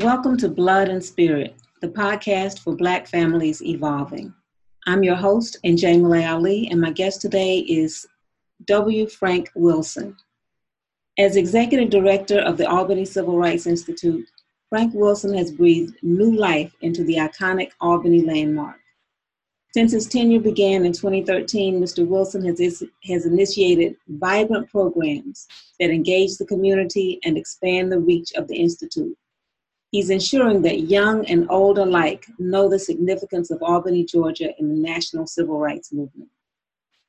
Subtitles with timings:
[0.00, 4.34] Welcome to Blood and Spirit, the podcast for Black families evolving.
[4.86, 8.06] I'm your host, Njay Malay Ali, and my guest today is
[8.66, 9.06] W.
[9.06, 10.14] Frank Wilson.
[11.18, 14.28] As Executive Director of the Albany Civil Rights Institute,
[14.68, 18.78] Frank Wilson has breathed new life into the iconic Albany landmark.
[19.72, 22.06] Since his tenure began in 2013, Mr.
[22.06, 25.48] Wilson has, has initiated vibrant programs
[25.80, 29.16] that engage the community and expand the reach of the Institute.
[29.92, 34.74] He's ensuring that young and old alike know the significance of Albany, Georgia in the
[34.74, 36.28] national civil rights movement.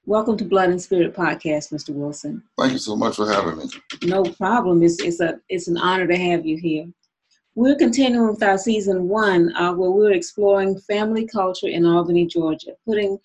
[0.06, 1.90] Welcome to Blood and Spirit Podcast, Mr.
[1.90, 2.44] Wilson.
[2.58, 3.66] Thank you so much for having me.
[4.04, 4.84] No problem.
[4.84, 6.86] It's, it's, a, it's an honor to have you here.
[7.56, 12.74] We're continuing with our season one, uh, where we're exploring family culture in Albany, Georgia,
[12.86, 13.18] putting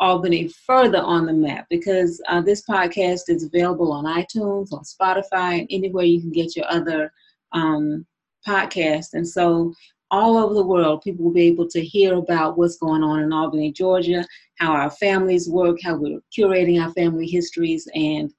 [0.00, 5.60] Albany further on the map because uh, this podcast is available on iTunes, on Spotify,
[5.60, 7.12] and anywhere you can get your other
[7.52, 8.06] um,
[8.46, 9.14] podcast.
[9.14, 9.72] And so
[10.10, 13.32] all over the world, people will be able to hear about what's going on in
[13.32, 14.24] Albany, Georgia,
[14.58, 17.88] how our families work, how we're curating our family histories.
[17.94, 18.32] And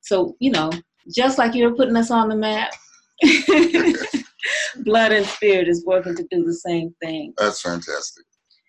[0.00, 0.70] so, you know,
[1.14, 2.72] just like you're putting us on the map,
[4.84, 7.34] Blood and Spirit is working to do the same thing.
[7.36, 8.24] That's fantastic.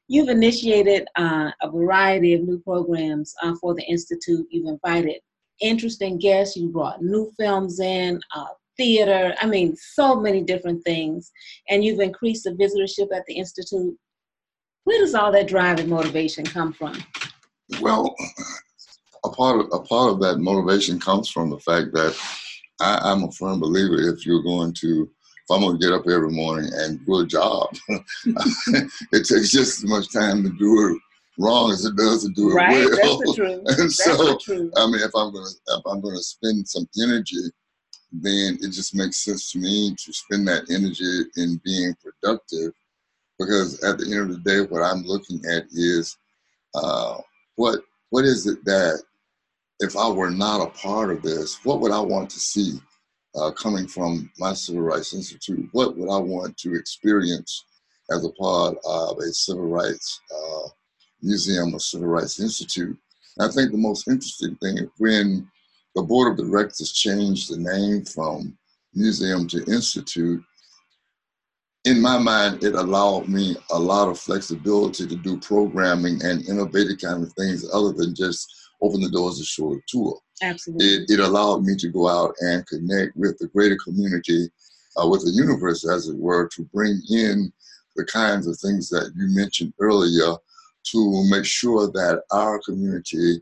[0.07, 4.47] You've initiated uh, a variety of new programs uh, for the Institute.
[4.49, 5.17] You've invited
[5.61, 6.55] interesting guests.
[6.55, 8.45] You brought new films in, uh,
[8.79, 11.31] theater, I mean, so many different things.
[11.67, 13.95] And you've increased the visitorship at the Institute.
[14.85, 17.03] Where does all that drive and motivation come from?
[17.81, 18.15] Well,
[19.25, 22.17] a part of, a part of that motivation comes from the fact that
[22.79, 26.07] I, am a firm believer if you're going to, if I'm going to get up
[26.07, 31.01] every morning and do a job, it takes just as much time to do it
[31.37, 33.17] wrong as it does to do it right, well.
[33.17, 33.59] That's the truth.
[33.65, 34.73] and that's so, the truth.
[34.77, 37.35] I mean, if I'm going to if I'm going to spend some energy
[38.11, 42.73] then it just makes sense to me to spend that energy in being productive
[43.37, 46.17] because at the end of the day what i'm looking at is
[46.75, 47.17] uh,
[47.55, 49.01] what what is it that
[49.79, 52.79] if i were not a part of this what would i want to see
[53.35, 55.69] uh, coming from my civil rights institute?
[55.71, 57.65] What would i want to experience
[58.11, 60.69] as a part of a civil rights uh,
[61.21, 62.97] museum or civil rights institute?
[63.37, 65.49] And i think the most interesting thing when
[65.95, 68.57] the board of directors changed the name from
[68.93, 70.43] museum to institute,
[71.85, 76.99] in my mind, it allowed me a lot of flexibility to do programming and innovative
[76.99, 78.47] kind of things other than just
[78.81, 80.19] open the doors to show a tour.
[80.41, 80.85] Absolutely.
[80.85, 84.49] It, it allowed me to go out and connect with the greater community,
[85.01, 87.51] uh, with the universe, as it were, to bring in
[87.95, 90.35] the kinds of things that you mentioned earlier
[90.91, 93.41] to make sure that our community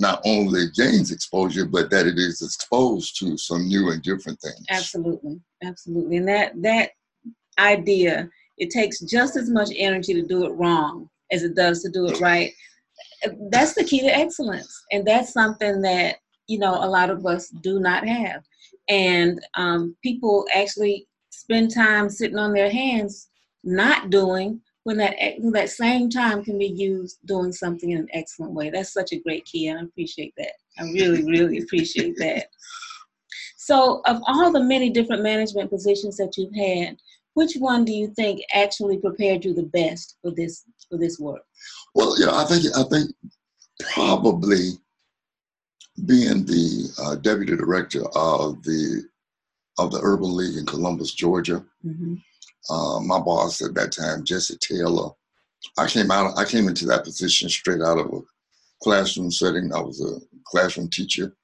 [0.00, 4.64] not only gains exposure, but that it is exposed to some new and different things.
[4.70, 6.90] Absolutely, absolutely, and that that
[7.58, 11.90] idea it takes just as much energy to do it wrong as it does to
[11.90, 12.50] do it right.
[13.50, 16.16] That's the key to excellence, and that's something that
[16.46, 18.42] you know a lot of us do not have,
[18.88, 23.28] and um, people actually spend time sitting on their hands
[23.62, 25.14] not doing when that
[25.52, 28.70] that same time can be used doing something in an excellent way.
[28.70, 30.52] That's such a great key, and I appreciate that.
[30.78, 32.46] I really, really appreciate that.
[33.56, 36.96] So, of all the many different management positions that you've had,
[37.34, 41.42] which one do you think actually prepared you the best for this for this work?
[41.94, 43.10] Well, you know, I think I think
[43.92, 44.70] probably
[46.06, 49.04] being the uh, deputy director of the
[49.78, 51.64] of the Urban League in Columbus, Georgia.
[51.84, 52.14] Mm-hmm
[52.68, 55.10] uh, my boss at that time, Jesse Taylor.
[55.78, 56.36] I came out.
[56.38, 58.20] I came into that position straight out of a
[58.82, 59.72] classroom setting.
[59.72, 61.34] I was a classroom teacher.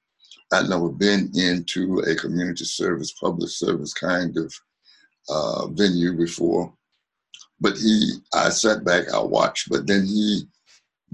[0.51, 4.53] I'd never been into a community service, public service kind of
[5.29, 6.73] uh, venue before.
[7.59, 10.43] But he, I sat back, I watched, but then he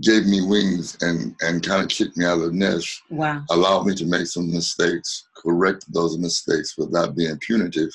[0.01, 3.01] gave me wings and, and kind of kicked me out of the nest.
[3.09, 3.43] Wow.
[3.49, 7.91] Allowed me to make some mistakes, correct those mistakes without being punitive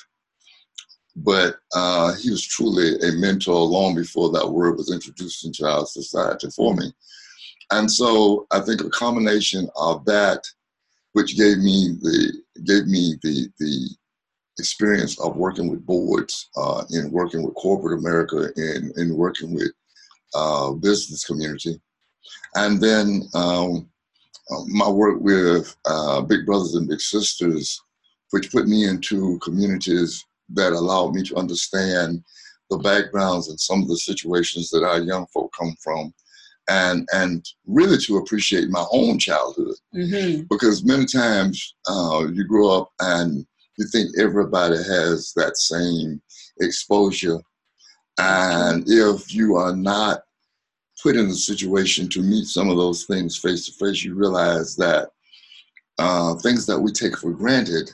[1.24, 5.86] but uh, he was truly a mentor long before that word was introduced into our
[5.86, 6.92] society for me.
[7.70, 10.44] And so I think a combination of that,
[11.12, 12.32] which gave me the
[12.64, 13.88] gave me the the
[14.58, 19.72] experience of working with boards, uh, in working with corporate America, in in working with
[20.34, 21.80] uh, business community,
[22.54, 23.88] and then um,
[24.50, 27.80] uh, my work with uh, Big Brothers and Big Sisters,
[28.30, 32.22] which put me into communities that allowed me to understand
[32.70, 36.12] the backgrounds and some of the situations that our young folk come from
[36.68, 40.42] and and really to appreciate my own childhood mm-hmm.
[40.50, 43.46] because many times uh, you grow up and
[43.78, 46.20] you think everybody has that same
[46.60, 47.38] exposure.
[48.18, 50.22] And if you are not
[51.02, 54.74] put in a situation to meet some of those things face to face, you realize
[54.76, 55.10] that
[55.98, 57.90] uh, things that we take for granted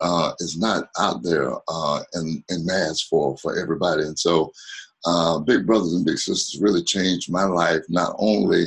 [0.00, 4.02] uh, is not out there uh, in, in mass for, for everybody.
[4.02, 4.52] And so,
[5.04, 8.66] uh, Big Brothers and Big Sisters really changed my life, not only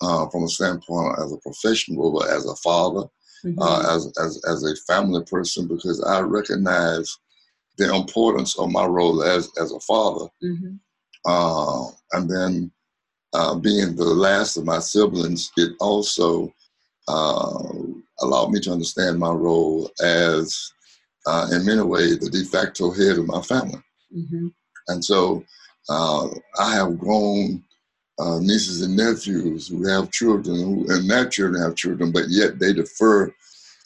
[0.00, 3.06] uh, from a standpoint as a professional, but as a father,
[3.44, 3.58] mm-hmm.
[3.60, 7.16] Uh, as, as, as a family person, because I recognize
[7.78, 10.26] the importance of my role as, as a father.
[10.42, 11.94] Mm-hmm.
[12.12, 12.72] and then
[13.32, 16.52] uh, being the last of my siblings, it also
[17.08, 17.62] uh,
[18.22, 20.72] allowed me to understand my role as,
[21.26, 23.80] uh, in many ways, the de facto head of my family.
[24.16, 24.48] Mm-hmm.
[24.88, 25.44] And so
[25.88, 26.28] uh,
[26.58, 27.62] I have grown
[28.18, 32.58] uh, nieces and nephews who have children, who, and their children have children, but yet
[32.58, 33.32] they defer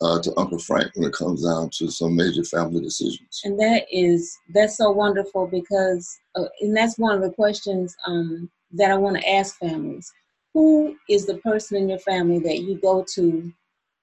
[0.01, 3.41] uh, to Uncle Frank when it comes down to some major family decisions.
[3.45, 8.51] And that is that's so wonderful because, uh, and that's one of the questions um,
[8.73, 10.11] that I want to ask families.
[10.53, 13.53] Who is the person in your family that you go to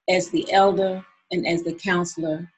[0.09, 2.49] as the elder and as the counselor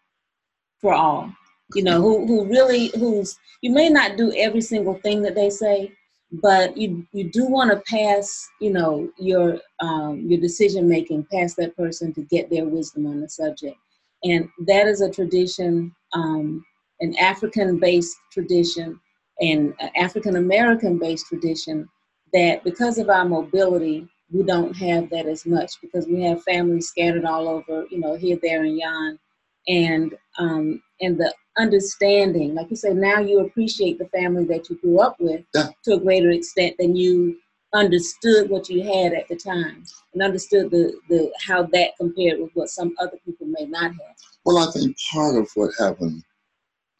[0.79, 1.31] for all?
[1.75, 5.49] You know, who, who really, who's, you may not do every single thing that they
[5.49, 5.91] say,
[6.31, 11.57] but you, you do want to pass, you know, your, um, your decision making past
[11.57, 13.77] that person to get their wisdom on the subject.
[14.23, 16.65] And that is a tradition, um,
[17.01, 18.99] an African based tradition
[19.39, 21.89] and African American based tradition
[22.33, 26.87] that because of our mobility, we don't have that as much because we have families
[26.87, 29.19] scattered all over, you know, here, there, and yon,
[29.67, 34.77] and um, and the understanding, like you said, now you appreciate the family that you
[34.77, 35.67] grew up with yeah.
[35.83, 37.37] to a greater extent than you
[37.73, 39.83] understood what you had at the time
[40.13, 44.15] and understood the, the how that compared with what some other people may not have.
[44.45, 46.23] Well, I think part of what happened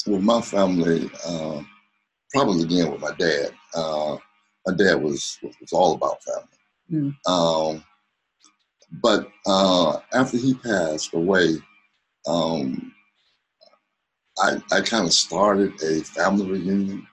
[0.05, 1.61] with my family, uh,
[2.31, 3.51] probably again with my dad.
[3.73, 4.17] Uh,
[4.67, 6.47] my dad was was all about family.
[6.93, 7.15] Mm.
[7.25, 7.83] Um,
[9.01, 11.55] but uh, after he passed away,
[12.27, 12.93] um,
[14.37, 17.07] I, I kind of started a family reunion.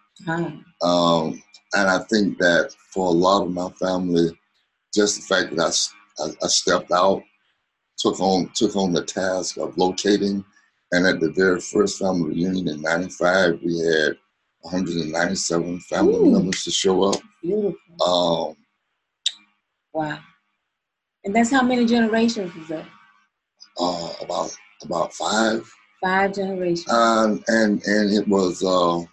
[0.83, 1.43] Um,
[1.75, 4.37] and I think that for a lot of my family,
[4.95, 5.63] just the fact that
[6.19, 7.23] I, I, I stepped out,
[7.97, 10.45] took on took on the task of locating,
[10.93, 14.17] and at the very first family reunion in '95, we had
[14.63, 16.33] 197 family Ooh.
[16.33, 17.21] members to show up.
[17.43, 18.03] Beautiful.
[18.03, 18.57] Um,
[19.93, 20.19] wow.
[21.25, 22.87] And that's how many generations is that?
[23.79, 25.71] Uh, about about five.
[26.03, 26.91] Five generations.
[26.91, 29.05] Um, and and it was uh,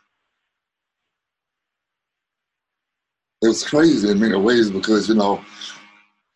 [3.41, 5.43] it was crazy in many ways because you know,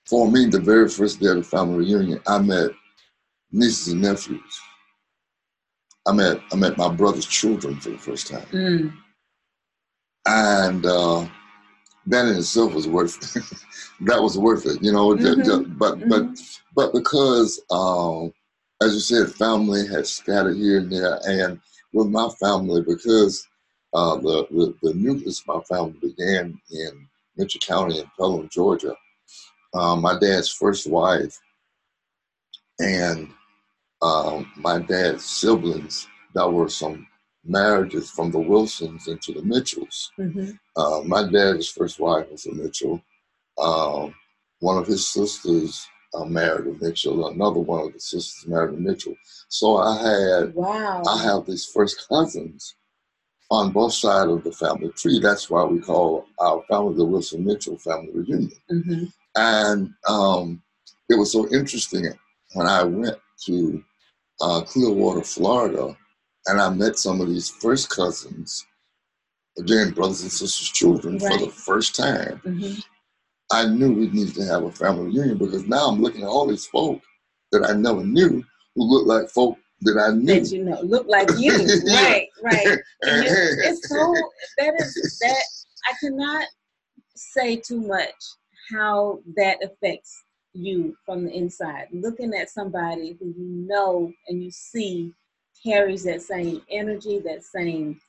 [0.07, 2.71] for me, the very first day of the family reunion, I met
[3.51, 4.59] nieces and nephews.
[6.05, 8.93] I met I met my brother's children for the first time, mm.
[10.25, 11.27] and uh,
[12.07, 13.43] that in itself was worth it.
[14.01, 15.09] that was worth it, you know.
[15.09, 15.73] Mm-hmm.
[15.77, 16.09] but mm-hmm.
[16.09, 16.25] but
[16.75, 18.33] but because, um,
[18.81, 21.59] as you said, family had scattered here and there, and
[21.93, 23.47] with my family, because
[23.93, 28.95] uh, the, the, the nucleus of my family began in Mitchell County in Pelham, Georgia.
[29.73, 31.37] Um, my dad's first wife
[32.79, 33.29] and
[34.01, 37.05] um, my dad's siblings, that were some
[37.43, 40.11] marriages from the Wilsons into the Mitchells.
[40.19, 40.51] Mm-hmm.
[40.75, 43.01] Uh, my dad's first wife was a Mitchell.
[43.57, 44.13] Um,
[44.59, 47.27] one of his sisters uh, married a Mitchell.
[47.27, 49.15] Another one of the sisters married a Mitchell.
[49.49, 51.01] So I had, wow.
[51.07, 52.75] I have these first cousins
[53.49, 55.19] on both sides of the family tree.
[55.19, 58.51] That's why we call our family the Wilson Mitchell family reunion.
[58.71, 59.03] Mm-hmm.
[59.35, 60.61] And um,
[61.09, 62.07] it was so interesting
[62.53, 63.83] when I went to
[64.41, 65.97] uh, Clearwater, Florida,
[66.47, 68.65] and I met some of these first cousins,
[69.57, 71.39] again, brothers and sisters' children, right.
[71.39, 72.41] for the first time.
[72.45, 72.79] Mm-hmm.
[73.51, 76.47] I knew we needed to have a family reunion because now I'm looking at all
[76.47, 77.01] these folk
[77.51, 78.43] that I never knew
[78.75, 80.39] who look like folk that I knew.
[80.39, 81.57] That you know, look like you.
[81.93, 82.67] right, right.
[82.67, 84.13] And it's so,
[84.57, 85.43] that is, that,
[85.87, 86.45] I cannot
[87.15, 88.13] say too much
[88.71, 91.87] how that affects you from the inside.
[91.91, 95.13] Looking at somebody who you know and you see
[95.65, 97.99] carries that same energy, that same,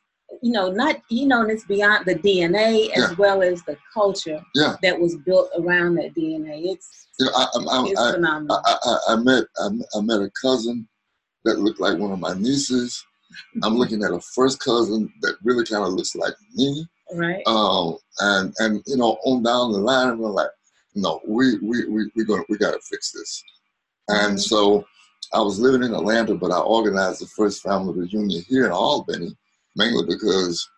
[0.42, 3.14] you know, not, you know, and it's beyond the DNA as yeah.
[3.18, 4.76] well as the culture yeah.
[4.82, 6.72] that was built around that DNA.
[6.72, 8.60] It's, you know, I, I, it's I, phenomenal.
[8.64, 10.88] I, I, met, I, met a cousin
[11.44, 13.04] that looked like one of my nieces.
[13.62, 16.86] I'm looking at a first cousin that really kind of looks like me.
[17.14, 17.42] Right.
[17.46, 20.50] Um, and, and, you know, on down the line, we're like,
[20.94, 23.42] no, we we we we gonna we gotta fix this.
[24.08, 24.38] And mm-hmm.
[24.38, 24.84] so
[25.34, 29.34] I was living in Atlanta, but I organized the first family reunion here in Albany
[29.76, 30.68] mainly because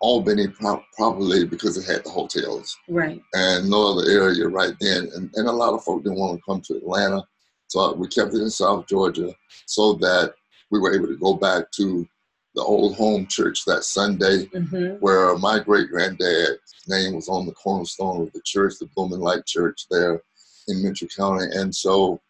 [0.00, 3.20] Albany pro- probably because it had the hotels Right.
[3.34, 5.10] and no other area right then.
[5.14, 7.22] And, and a lot of folk didn't want to come to Atlanta.
[7.68, 9.30] So we kept it in South Georgia
[9.66, 10.32] so that
[10.70, 12.08] we were able to go back to
[12.54, 14.96] the old home church that Sunday Mm-hmm.
[15.00, 16.58] where my great granddad's
[16.88, 20.22] name was on the cornerstone of the church, the Blooming Light Church there
[20.68, 21.44] in Mitchell County.
[21.52, 22.20] And so,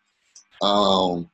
[0.63, 1.31] um,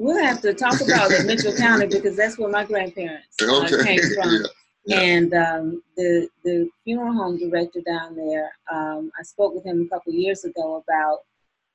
[0.00, 3.84] We'll have to talk about it, Mitchell County because that's where my grandparents uh, okay,
[3.84, 4.30] came from.
[4.32, 4.46] yeah,
[4.86, 5.00] yeah.
[5.00, 9.94] And um, the the funeral home director down there, um, I spoke with him a
[9.94, 11.18] couple years ago about,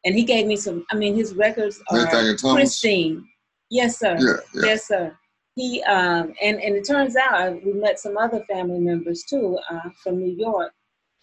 [0.06, 0.88] and he gave me some.
[0.92, 3.28] I mean, his records are pristine.
[3.70, 4.18] Yes, sir.
[4.20, 4.62] Yeah, yeah.
[4.70, 5.16] Yes, sir.
[5.56, 9.60] He um, and and it turns out uh, we met some other family members too
[9.70, 10.74] uh, from New York.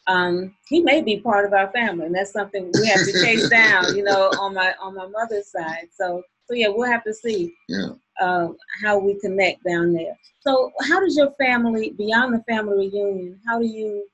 [0.06, 3.48] Um, he may be part of our family, and that's something we have to chase
[3.50, 3.94] down.
[3.96, 5.88] You know, on my on my mother's side.
[5.92, 7.90] So so yeah, we'll have to see Yeah.
[8.20, 8.48] uh,
[8.82, 10.16] how we connect down there.
[10.40, 13.40] So how does your family beyond the family reunion?
[13.46, 14.06] How do you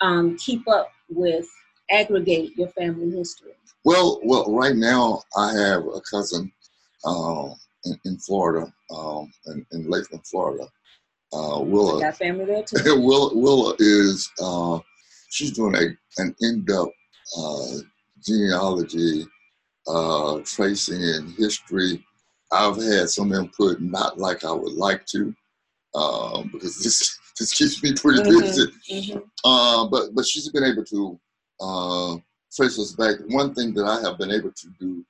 [0.00, 1.46] um, keep up with
[1.90, 3.52] aggregate your family history?
[3.84, 6.50] Well, well, right now I have a cousin
[7.04, 10.66] um, in, in Florida, um, in, in Lakeland, Florida.
[11.32, 12.00] Uh, I Willa.
[12.00, 12.76] got family there too.
[13.02, 14.78] Willa, Willa is uh,
[15.34, 15.86] she's doing a
[16.22, 16.92] an in-depth
[17.36, 17.66] uh,
[18.24, 19.26] genealogy,
[19.88, 22.04] uh, tracing in history.
[22.52, 25.34] I've had some input, not like I would like to,
[25.96, 28.40] um, because this this keeps me pretty Mhm.
[28.40, 28.66] busy.
[28.90, 29.22] Mhm.
[29.44, 31.18] Uh, but but she's been able to
[31.60, 32.16] uh,
[32.56, 33.16] trace us back.
[33.40, 35.04] One thing that I have been able to do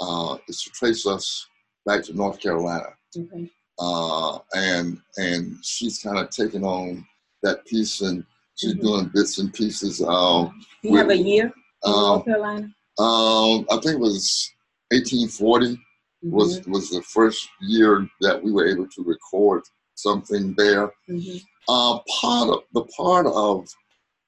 [0.00, 1.46] uh, is to trace us
[1.84, 3.50] back to North Carolina, Okay.
[3.78, 7.06] uh, and and she's kind of taken on
[7.42, 8.24] that piece, and
[8.58, 8.80] she's Mhm.
[8.82, 10.02] doing bits and pieces.
[10.02, 12.64] Um, Do you have a year in um, North Carolina?
[12.98, 14.50] um, I think it was
[14.90, 15.80] 1840
[16.22, 16.68] was Mhm.
[16.68, 19.62] was the first year that we were able to record
[19.94, 20.92] something there.
[21.08, 21.40] Mhm.
[21.68, 23.68] Uh, part of the part of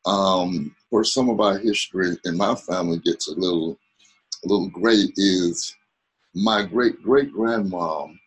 [0.07, 3.79] um, where some of our history in my family gets a little
[4.45, 5.77] a little gray is
[6.35, 8.19] my great great grandmom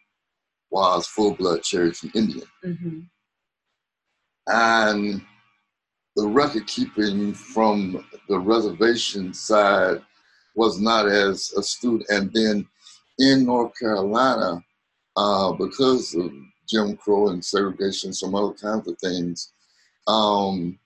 [0.69, 3.09] was full blood Cherokee Indian, Mhm.
[4.47, 5.25] and
[6.15, 10.01] the record keeping from the reservation side
[10.55, 12.03] was not as astute.
[12.09, 12.65] And then
[13.19, 14.63] in North Carolina,
[15.17, 16.31] uh, because of
[16.67, 19.51] Jim Crow and segregation, some other kinds of things,
[20.07, 20.77] um,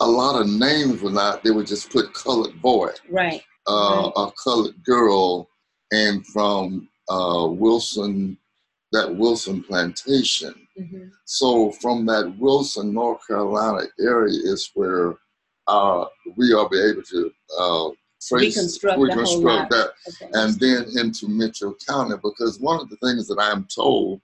[0.00, 3.42] a lot of names were not, they would just put colored boy, Right.
[3.68, 5.48] uh, a colored girl,
[5.92, 8.36] and from uh, Wilson,
[8.92, 10.54] that Wilson plantation.
[10.80, 11.10] Mhm.
[11.24, 15.16] So from that Wilson, North Carolina area is where
[15.66, 16.06] uh,
[16.36, 17.90] we are be able to uh,
[18.26, 20.30] trace, Reconstruct reconstruct that Okay.
[20.34, 24.20] and then into Mitchell County because one of the things that I'm told,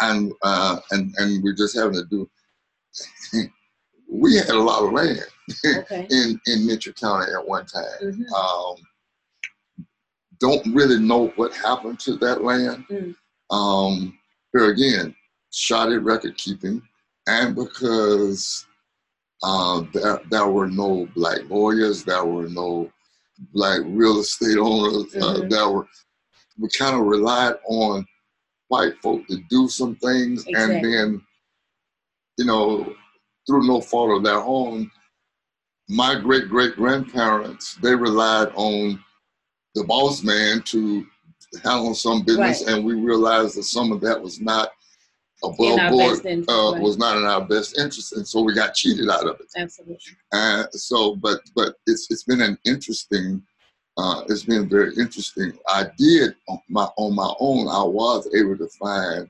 [0.00, 2.28] and uh, and and we're just having to do,
[4.10, 5.24] we had a lot of land
[5.64, 6.06] okay.
[6.10, 7.84] in in Mitchell County at one time.
[8.02, 8.32] Mhm.
[8.32, 8.76] Um,
[10.40, 12.84] don't really know what happened to that land.
[12.88, 13.14] Mm.
[13.50, 14.18] Um,
[14.52, 15.14] here again,
[15.50, 16.82] shoddy record keeping,
[17.26, 18.66] and because
[19.42, 22.90] uh, there, there were no black lawyers, there were no
[23.52, 25.50] black real estate owners, uh, Mhm.
[25.50, 25.86] there were,
[26.58, 28.04] we kind of relied on
[28.66, 30.74] white folk to do some things, Exactly.
[30.74, 31.26] and then,
[32.36, 32.94] you know,
[33.46, 34.90] through no fault of their own,
[35.88, 39.02] my great great grandparents they relied on
[39.74, 41.06] the boss man to
[41.62, 42.74] handle some business, Right.
[42.74, 44.72] and we realized that some of that was not
[45.42, 45.56] above
[45.90, 46.82] board, uh, right.
[46.82, 49.46] was not in our best interest, and so we got cheated out of it.
[49.56, 49.96] Absolutely.
[50.32, 53.42] Uh, so, but but it's it's been an interesting.
[53.96, 55.52] Uh, it's been very interesting.
[55.68, 57.68] I did on my on my own.
[57.68, 59.28] I was able to find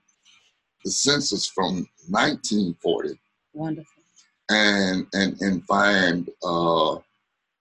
[0.85, 3.19] the census from 1940
[3.55, 4.03] Wonderful.
[4.50, 6.95] and and and find uh,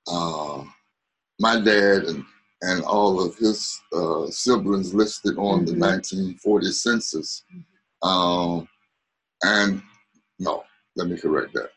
[0.08, 0.64] uh,
[1.40, 2.24] my dad and
[2.64, 5.80] and all of his uh, siblings listed on the Mhm.
[5.80, 7.44] 1940 census.
[8.04, 8.68] Um,
[9.44, 9.82] and
[10.40, 10.64] no,
[10.96, 11.70] let me correct that.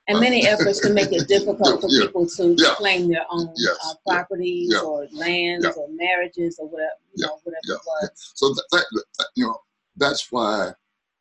[0.06, 2.06] And many efforts to make it difficult for Yeah.
[2.06, 2.74] people to Yeah.
[2.74, 3.76] claim their own Yes.
[3.84, 4.80] uh, properties Yeah.
[4.80, 8.10] or lands or marriages or whatever, you know, whatever it was.
[8.34, 8.84] So that, that,
[9.18, 9.56] that you know
[9.96, 10.72] that's why,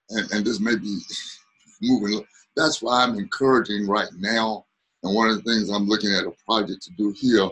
[0.09, 0.99] and, and this may be
[1.81, 2.25] moving.
[2.55, 4.65] That's why I'm encouraging right now.
[5.03, 7.43] And one of the things I'm looking at a project to do here,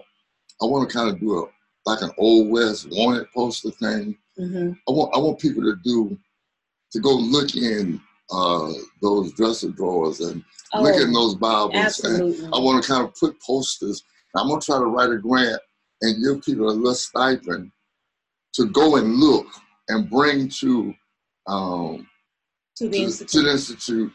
[0.62, 1.46] I want to kind of do a
[1.86, 4.18] like an old west wanted poster thing.
[4.38, 6.18] hmm I want I want people to do
[6.92, 8.72] to go look in uh,
[9.02, 12.00] those dresser drawers and Oh, look in those Bibles.
[12.00, 12.46] And.
[12.54, 14.04] I want to kind of put posters.
[14.36, 15.60] I'm gonna try to write a grant
[16.02, 17.72] and give people a little stipend
[18.54, 19.48] to go and look
[19.90, 20.94] and bring to
[21.48, 22.08] um,
[22.78, 23.30] to the to, institute.
[23.30, 24.14] to the institute.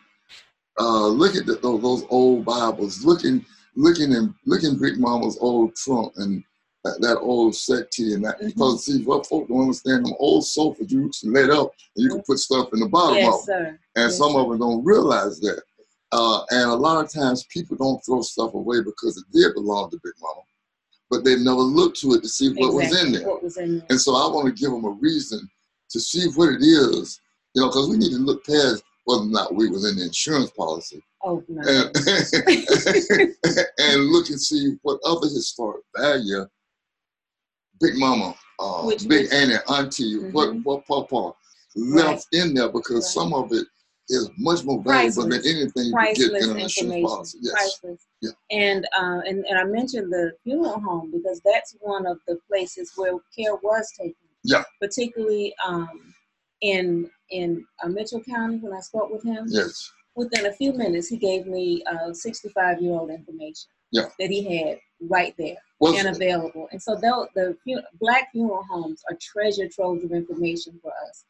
[0.78, 3.04] Uh, look at the, those, those old Bibles.
[3.04, 6.42] Looking looking in looking Big Mama's old trunk and
[6.86, 8.46] that, that old settee and that Mhm.
[8.46, 12.10] because see what folk don't understand them old sofa you can let up and you
[12.10, 13.66] can put stuff in the bottom of yes, them sir.
[13.96, 14.38] and Yes, some sir.
[14.40, 15.62] of them don't realize that.
[16.12, 19.90] Uh, and a lot of times people don't throw stuff away because it did belong
[19.90, 20.40] to Big Mama,
[21.10, 23.28] but they never looked to it to see what was in Exactly, there.
[23.28, 23.86] What was in there?
[23.90, 25.48] And so I want to give them a reason
[25.90, 27.20] to see what it is,
[27.54, 30.04] you know, because we need to look past whether or not we was in the
[30.04, 31.60] insurance policy Oh, no.
[31.62, 31.96] and,
[33.78, 36.46] and look and see what other historic value
[37.80, 40.64] Big Mama, uh, Which- Big Auntie, Auntie, what, Mhm.
[40.64, 41.32] what Papa
[41.76, 43.22] left in there because Right.
[43.22, 43.66] some of it
[44.08, 45.46] is much more valuable than Priceless.
[45.46, 47.06] anything you could get priceless in an insurance information.
[47.08, 47.38] policy.
[47.42, 47.52] Yes.
[47.54, 48.00] Priceless.
[48.22, 48.30] Yeah.
[48.50, 52.92] And, uh, and and I mentioned the funeral home because that's one of the places
[52.96, 54.14] where care was taken.
[54.44, 54.62] Yeah.
[54.80, 56.14] Particularly um,
[56.60, 59.46] in in uh, Mitchell County when I spoke with him.
[59.48, 59.90] Yes.
[60.14, 63.68] Within a few minutes, he gave me uh, 65 year old information.
[63.90, 64.06] Yeah.
[64.20, 66.68] That he had right there Well, and available.
[66.72, 71.24] And so the, the fu- black funeral homes are treasure troves of information for us,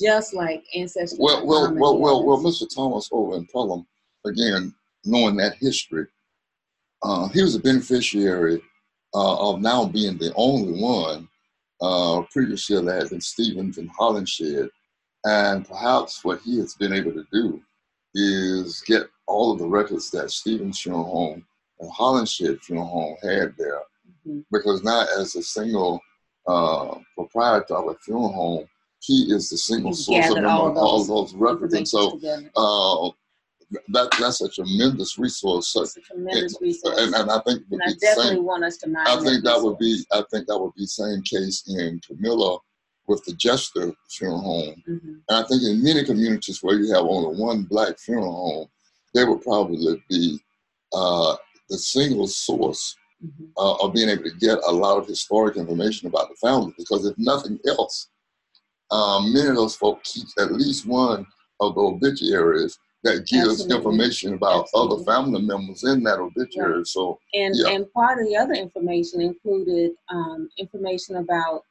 [0.00, 1.18] just like ancestry.
[1.20, 2.66] well, well, well, well, well, Mr.
[2.72, 3.86] Thomas over in Pelham,
[4.24, 6.06] again, knowing that history,
[7.02, 8.60] uh, he was a beneficiary
[9.14, 11.28] uh, of now being the only one.
[11.80, 14.68] Uh, previously, there had been Stevens and Hollenshed,
[15.24, 17.62] and perhaps what he has been able to do
[18.14, 21.46] is get all of the records that Stevens Funeral Home
[21.80, 23.80] and Hollenshed Funeral Home had there,
[24.26, 24.44] Mhm.
[24.50, 26.00] because now as a single
[26.46, 28.64] uh, proprietor of a funeral home,
[29.00, 32.18] he is the single He's source of all all, all those those records, and so
[32.56, 33.10] uh,
[33.88, 35.68] that that's a tremendous resource.
[35.68, 36.98] So, It's a tremendous resource.
[36.98, 38.44] and, and I think and I definitely same.
[38.44, 40.04] want us to mine I think that would be.
[40.10, 42.58] I think that would be same case in Camilla
[43.08, 45.20] with the Jester Funeral Home, Mhm.
[45.28, 48.68] and I think in many communities where you have only one black funeral home,
[49.14, 50.40] they would probably be
[50.94, 51.36] uh,
[51.68, 53.50] the single source Mhm.
[53.56, 56.72] uh, of being able to get a lot of historic information about the family.
[56.78, 58.08] Because if nothing else,
[58.90, 61.26] um, many of those folks keep at least one
[61.60, 63.76] of the obituaries that gives Absolutely.
[63.76, 64.96] information about Absolutely.
[64.96, 66.84] other family members in that obituary.
[66.84, 67.68] So And Yeah.
[67.70, 71.64] and part of the other information included um, information about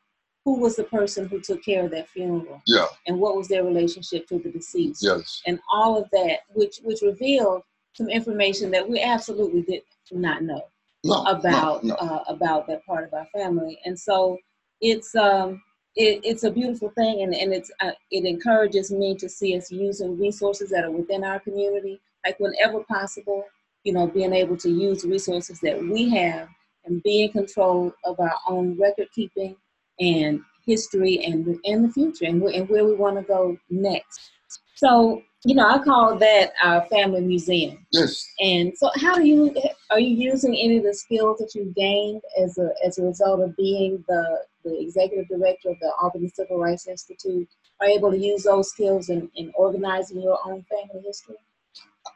[0.45, 3.63] who was the person who took care of that funeral yeah, and what was their
[3.65, 5.03] relationship to the deceased.
[5.03, 7.63] yes, and all of that, which which revealed
[7.97, 9.81] some information that we absolutely did
[10.12, 10.62] not know
[11.03, 11.95] no, about no, no.
[11.95, 14.38] Uh, about that part of our family, and so
[14.81, 15.62] it's um
[15.95, 19.71] it, it's a beautiful thing, and and it's uh, it encourages me to see us
[19.71, 23.43] using resources that are within our community, like whenever possible,
[23.83, 26.49] you know, being able to use resources that we have
[26.86, 29.55] and be in control of our own record keeping
[29.99, 34.31] and history and in the future and, and where we want to go next.
[34.77, 37.85] So you know, I call that our family museum.
[37.91, 38.27] Yes.
[38.39, 39.55] And so, how do you
[39.91, 43.41] are you using any of the skills that you've gained as a as a result
[43.41, 47.47] of being the the executive director of the Albany Civil Rights Institute?
[47.79, 51.35] Are able to use those skills in, in organizing your own family history?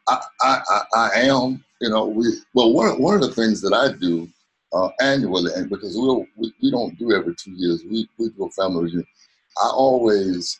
[0.07, 1.63] I, I, I am.
[1.79, 4.27] You know, we well one one of the things that I do
[4.73, 8.45] uh, annually, and because we'll, we we don't do every two years, we we do
[8.45, 9.05] a family reunion.
[9.57, 10.59] I always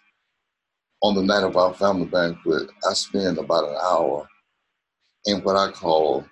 [1.01, 4.27] on the night of our family banquet, I spend about an hour
[5.25, 6.25] in what I call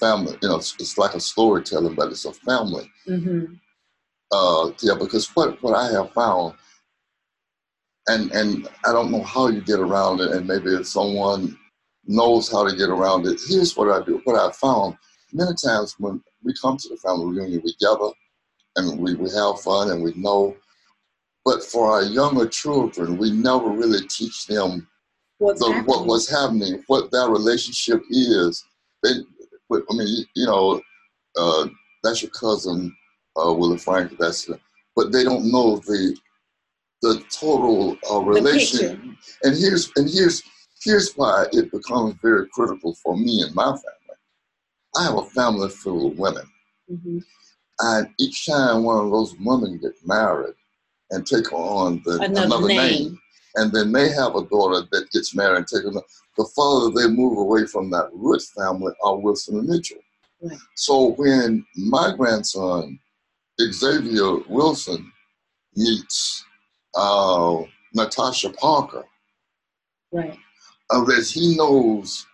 [0.00, 0.36] family.
[0.42, 2.90] You know, it's, it's like a storytelling, but it's a family.
[3.08, 3.54] Mm-hmm.
[4.32, 6.54] Uh, yeah, because what what I have found,
[8.08, 11.56] and and I don't know how you get around it, and maybe if someone
[12.06, 13.40] knows how to get around it.
[13.48, 14.20] Here's what I do.
[14.24, 14.96] What I found
[15.32, 18.10] many times when we come to the family reunion, we gather
[18.76, 20.56] and we, we have fun and we know
[21.44, 24.86] but for our younger children, we never really teach them
[25.38, 28.64] the, what was happening, what that relationship is.
[29.02, 30.80] They, I mean, you know,
[31.36, 31.68] uh,
[32.02, 32.94] that's your cousin,
[33.36, 34.16] uh, Willie Frank.
[34.18, 34.48] That's,
[34.96, 36.16] but they don't know the
[37.02, 39.16] the total uh, relation.
[39.42, 40.42] And here's and here's
[40.82, 44.18] here's why it becomes very critical for me and my family.
[44.96, 46.48] I have a family full of women,
[46.90, 47.18] mm-hmm.
[47.80, 50.54] and each time one of those women get married,
[51.14, 52.76] and take on the, another, another name.
[52.76, 53.20] name.
[53.56, 56.04] And then they have a daughter that gets married and take another.
[56.36, 59.98] The father they move away from that root family are Wilson and Mitchell.
[60.42, 60.58] Right.
[60.74, 62.98] So when my grandson
[63.60, 65.10] Xavier Wilson
[65.76, 66.44] meets
[66.96, 67.62] uh,
[67.94, 69.04] Natasha Parker,
[70.12, 70.36] right,
[70.90, 72.26] uh, as he knows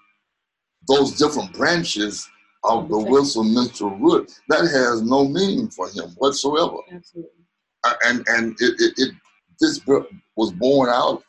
[0.89, 2.27] those different branches
[2.65, 6.79] of the Wilson Mitchell root, that has no meaning for him whatsoever.
[6.91, 7.40] Absolutely
[8.05, 9.15] and and it, it, it
[9.61, 9.81] this
[10.37, 11.23] was born out.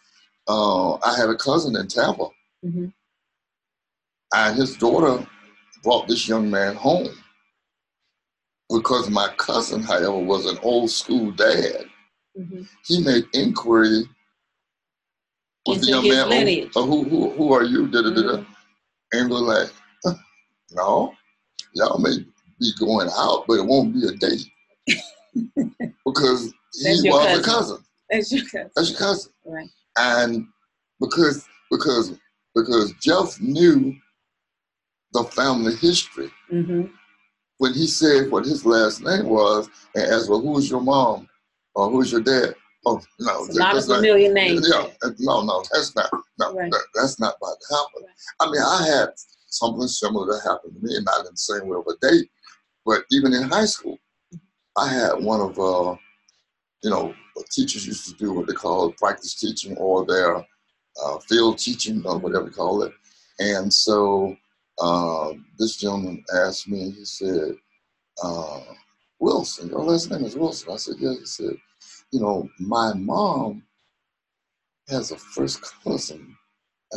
[0.48, 2.28] Uh, I had a cousin in Tampa,
[2.66, 2.88] mm-hmm.
[4.36, 5.26] and his daughter
[5.84, 7.10] brought this young man home
[8.70, 11.86] because my cousin, however, was an old school dad.
[12.40, 12.62] Mm-hmm.
[12.86, 14.04] He made inquiry
[15.68, 17.88] with the young man, oh, who, who, who are you?
[17.88, 18.54] Da, da, da, mm-hmm.
[19.14, 19.70] And we're like,
[20.72, 21.14] no,
[21.74, 22.18] y'all may
[22.60, 24.48] be going out, but it won't be a date.
[26.06, 27.40] because he was cousin.
[27.40, 27.78] a cousin.
[28.10, 28.72] That's your cousin.
[28.76, 29.32] That's your cousin.
[29.46, 29.70] Right.
[29.98, 30.48] And
[31.00, 32.18] because because
[32.56, 33.96] because Jeff knew
[35.14, 36.30] the family history.
[36.52, 36.84] Mm-hmm.
[37.58, 41.28] When he said what his last name was and asked, "Well, who's your mom
[41.76, 44.60] or who's your dad?" Oh no, it's not a familiar name.
[44.64, 44.88] Yeah,
[45.20, 46.10] no, no, that's not.
[46.40, 46.72] No, right.
[46.72, 48.04] that, that's not about to happen.
[48.04, 48.16] Right.
[48.40, 49.10] I mean, I had
[49.48, 52.30] something similar that happened to me, not in the same way of a date,
[52.84, 54.00] but even in high school,
[54.78, 55.96] I had one of, uh,
[56.84, 57.14] you know,
[57.52, 62.18] teachers used to do what they call practice teaching or their uh, field teaching or
[62.18, 62.94] whatever you call it.
[63.40, 64.36] And so
[64.80, 67.56] uh, this gentleman asked me, he said,
[68.24, 68.62] uh,
[69.20, 70.74] Wilson, your last name is Wilson.
[70.74, 71.20] I said, yes.
[71.20, 71.56] He said,
[72.12, 73.64] you know, my mom
[74.90, 76.36] has a first cousin.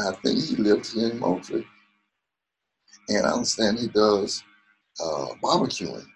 [0.01, 1.67] I think he lived here in Moultrie.
[3.09, 4.43] And I understand he does
[5.01, 6.07] uh, barbecuing.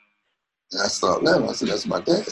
[0.73, 1.49] And I started laughing.
[1.49, 2.27] I said, That's my dad.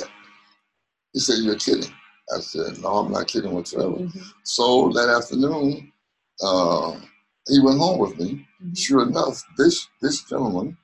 [1.13, 1.91] He said, You're kidding.
[2.35, 3.97] I said, No, I'm not kidding whatsoever.
[3.97, 4.21] Mm-hmm.
[4.43, 5.93] So that afternoon,
[6.43, 6.97] uh,
[7.49, 8.47] he went home with me.
[8.63, 8.75] Mm-hmm.
[8.75, 10.77] Sure enough, this this gentleman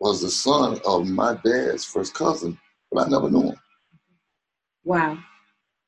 [0.00, 2.58] was the son of my dad's first cousin,
[2.90, 3.60] but I never knew him.
[4.84, 5.18] Wow.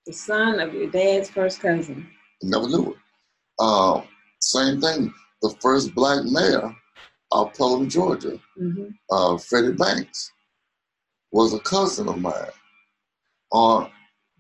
[0.06, 2.08] The son of your dad's first cousin.
[2.42, 2.96] Never knew it.
[3.58, 4.02] Uh,
[4.40, 5.12] same thing.
[5.42, 6.74] The first black mayor
[7.32, 8.88] of Pelham, Georgia, mm-hmm.
[9.10, 10.32] uh, Freddie Banks
[11.32, 12.50] was a cousin of mine.
[13.52, 13.86] Uh,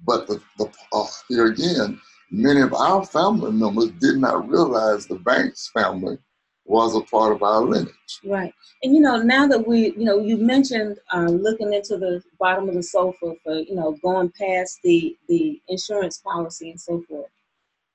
[0.04, 5.16] but the, the uh, here again, many of our family members did not realize the
[5.16, 6.18] Banks family
[6.64, 8.20] was a part of our lineage.
[8.24, 8.52] Right.
[8.82, 12.68] And you know, now that we, you know, you mentioned uh, looking into the bottom
[12.68, 17.30] of the sofa for, you know, going past the the insurance policy and so forth.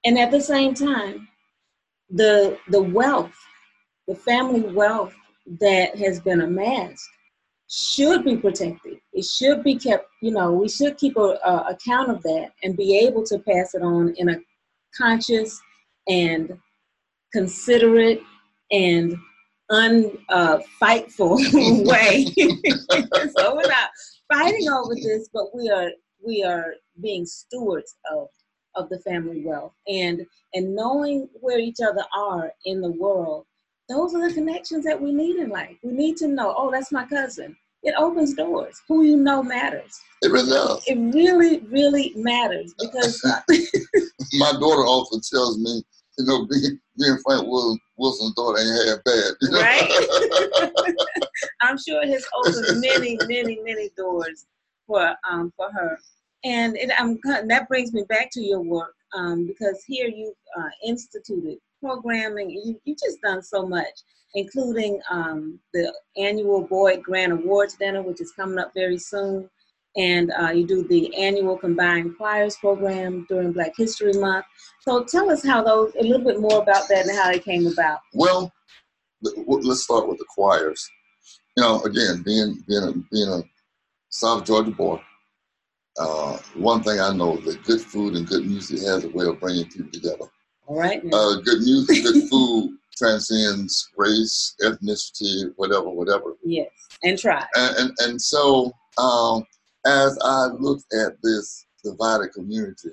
[0.06, 1.28] And at the same time,
[2.10, 3.36] the the wealth,
[4.08, 5.14] the family wealth
[5.60, 7.10] that has been amassed
[7.72, 9.00] should be protected.
[9.14, 12.76] It should be kept, you know, we should keep a, a account of that and
[12.76, 14.38] be able to pass it on in a
[14.98, 15.60] conscious
[16.06, 16.58] and
[17.32, 18.22] considerate
[18.72, 19.16] and
[19.72, 22.26] unfightful uh, way.
[23.38, 23.90] so we're not
[24.32, 25.92] fighting over this, but we are
[26.26, 28.28] we are being stewards of
[28.76, 33.46] of the family wealth and and knowing where each other are in the world
[33.92, 36.92] those are the connections that we need in life we need to know oh that's
[36.92, 38.80] my cousin it opens doors.
[38.88, 40.00] Who you know matters.
[40.22, 40.84] It really does.
[40.86, 43.20] It really, really matters because
[44.34, 45.84] my daughter often tells me,
[46.18, 47.48] you know, being, being Frank
[47.98, 49.34] Wilson's daughter ain't half bad.
[49.42, 49.62] You know?
[49.62, 50.96] Right.
[51.62, 54.46] I'm sure it has opened many, many, many doors
[54.86, 55.98] for um, for her.
[56.44, 60.70] And it, I'm, that brings me back to your work um, because here you've uh,
[60.86, 62.50] instituted programming.
[62.50, 64.04] You, you've just done so much,
[64.36, 69.50] including um, the annual Boyd Grant Awards Dinner, which is coming up very soon.
[69.98, 74.46] And uh, you do the annual Combined Choirs program during Black History Month.
[74.84, 77.68] So tell us how those, a little bit more about that and how they came
[77.68, 78.00] about.
[78.14, 78.54] Well,
[79.22, 80.90] let's start with the choirs.
[81.58, 83.44] You know, again, being being a, being a
[84.10, 85.02] South Georgia boy,
[86.00, 89.42] uh, one thing I know that good food and good music has a way of
[89.42, 90.26] bringing people together.
[90.68, 91.02] All right.
[91.12, 96.36] Uh, good music, good food transcends race, ethnicity, whatever, whatever.
[96.44, 96.70] Yes,
[97.04, 97.46] and try.
[97.56, 99.46] And and, and so um,
[99.86, 102.92] as I looked at this divided community,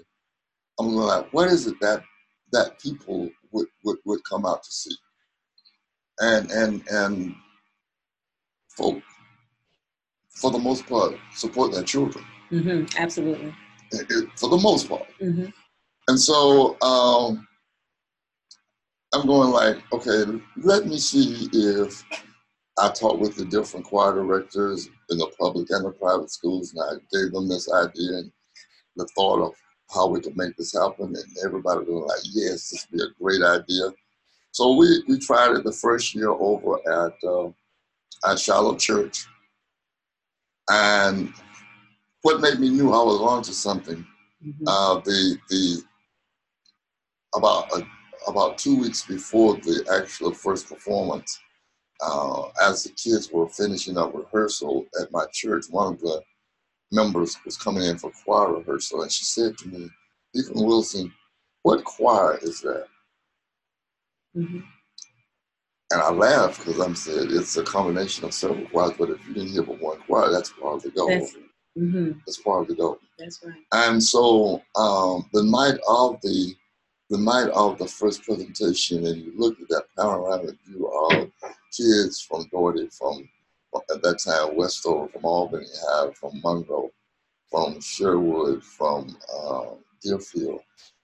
[0.79, 2.03] I'm like, what is it that
[2.53, 4.97] that people would, would, would come out to see?
[6.21, 7.35] And and and
[8.77, 9.03] folk
[10.39, 12.25] for the most part, support their children.
[12.53, 13.53] Mm-hmm, absolutely.
[13.91, 15.07] It, it, for the most part.
[15.21, 15.47] Mm-hmm.
[16.07, 17.48] And so um,
[19.15, 20.25] I'm going like, okay,
[20.57, 22.05] let me see if
[22.79, 26.83] I talked with the different choir directors in the public and the private schools, and
[26.83, 28.33] I gave them this idea and
[28.97, 29.55] the thought of
[29.95, 33.23] how we could make this happen, and everybody was like, yes, this would be a
[33.23, 33.93] great idea.
[34.53, 37.51] So we, we tried it the first year over at uh,
[38.29, 39.27] at Shiloh Church,
[40.69, 41.33] and
[42.23, 44.05] what made me knew I was onto something,
[44.45, 44.65] mm-hmm.
[44.67, 45.83] uh, the the
[47.35, 47.87] about a,
[48.29, 51.39] about two weeks before the actual first performance,
[52.01, 56.23] uh, as the kids were finishing up rehearsal at my church, one of the
[56.93, 59.91] members was coming in for choir rehearsal, and she said to me,
[60.35, 61.13] "Deacon Wilson,
[61.63, 62.87] what choir is that?"
[64.37, 64.61] Mm-hmm.
[65.91, 69.35] And I laughed because I'm saying it's a combination of several choirs, but if you
[69.35, 71.09] didn't hear but one choir, that's part of the goal.
[71.09, 71.35] That's,
[71.79, 72.13] mm-hmm.
[72.27, 72.99] that's part of the goal.
[73.19, 73.57] That's right.
[73.73, 76.55] And so um, the night of the
[77.11, 81.31] the night of the first presentation, and you look at that panoramic view of
[81.73, 83.29] kids from Dougherty, from
[83.75, 86.91] at that time Westover, from Albany High, from Monroe,
[87.51, 89.67] from Sherwood, from uh,
[90.03, 90.61] Deerfield,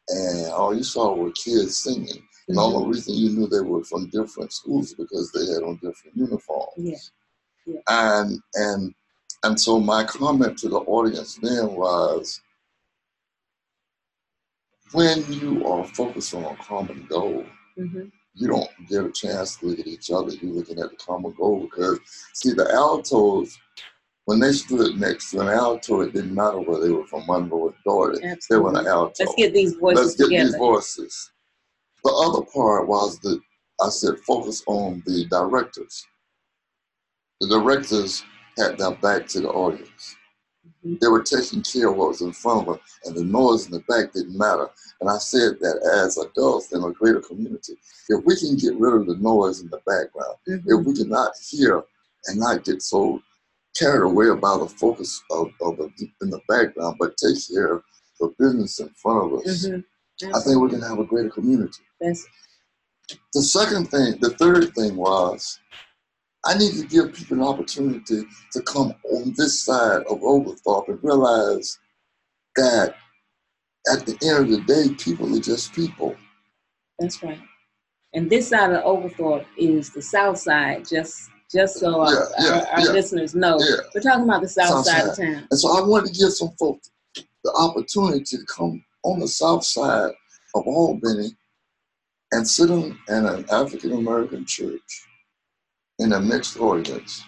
[0.09, 2.23] and all you saw were kids singing.
[2.49, 2.73] And mm-hmm.
[2.73, 6.17] the only reason you knew they were from different schools because they had on different
[6.17, 6.73] uniforms.
[6.77, 6.97] Yeah.
[7.67, 7.81] yeah.
[7.89, 8.95] And and
[9.45, 12.41] and so my comment to the audience then was
[14.95, 17.45] when you are focused on a common goal,
[17.79, 18.05] mm-hmm.
[18.35, 20.33] you don't get a chance to look at each other.
[20.33, 21.99] You're looking at the common goal because
[22.33, 23.59] see the altos
[24.27, 27.59] when they stood next to an alto, it didn't matter whether they were from Monroe
[27.59, 28.27] or Dougherty.
[28.49, 29.13] They were an alto.
[29.19, 30.45] Let's get these voices Let's get together.
[30.45, 31.31] these voices.
[32.05, 33.39] The other part was that
[33.83, 36.07] I said focus on the directors.
[37.41, 38.25] The directors
[38.57, 40.17] had their back to the audience.
[40.85, 43.73] They were taking care of what was in front of them, and the noise in
[43.73, 44.69] the back didn't matter.
[45.01, 47.75] And I said that as adults in a greater community,
[48.11, 50.71] if we can get rid of the noise in the background, mm-hmm.
[50.71, 51.83] if we cannot hear
[52.27, 53.23] and not get so
[53.75, 57.83] carried away about the focus of, of the, in the background, but take care of
[58.21, 60.35] the business in front of us, mm-hmm.
[60.35, 61.83] I think we're going to have a greater community.
[62.01, 65.59] The second thing, the third thing was,
[66.47, 70.99] I need to give people an opportunity to come on this side of Oglethorpe and
[71.03, 71.79] realize
[72.57, 72.95] that
[73.93, 76.15] at the end of the day, people are just people.
[76.99, 77.41] That's right.
[78.13, 82.51] And this side of Oglethorpe is the south side, just just so yeah, our, yeah,
[82.51, 82.93] our, our yeah.
[82.93, 83.59] listeners know.
[83.95, 85.49] We're talking about the south, south side, side, of town.
[85.51, 89.65] And so I wanted to give some folks the opportunity to come on the south
[89.65, 90.11] side
[90.55, 91.37] of Albany
[92.33, 95.07] and sit in an African American church
[95.99, 97.23] in a mixed audience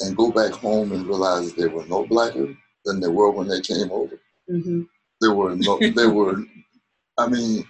[0.00, 3.60] and go back home and realize they were no blacker than they were when they
[3.60, 4.18] came over.
[4.50, 4.82] Mm-hmm.
[5.20, 6.42] They were no, they were,
[7.18, 7.64] I mean,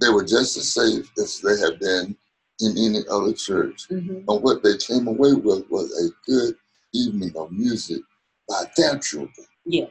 [0.00, 2.16] they were just as safe as they had been
[2.60, 3.88] in any other church.
[3.90, 4.28] Mm-hmm.
[4.28, 6.54] And what they came away with was a good
[6.92, 8.00] evening of music
[8.48, 9.46] by their children.
[9.66, 9.90] Yes,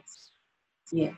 [0.92, 1.14] yes,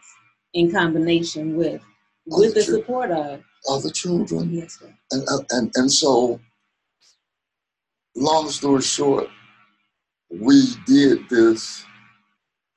[0.54, 1.82] in combination with
[2.26, 2.82] with the children.
[2.82, 4.52] support of other children.
[4.52, 4.92] Yes, sir.
[5.12, 6.40] And uh, and and so,
[8.16, 9.28] long story short,
[10.30, 11.84] we did this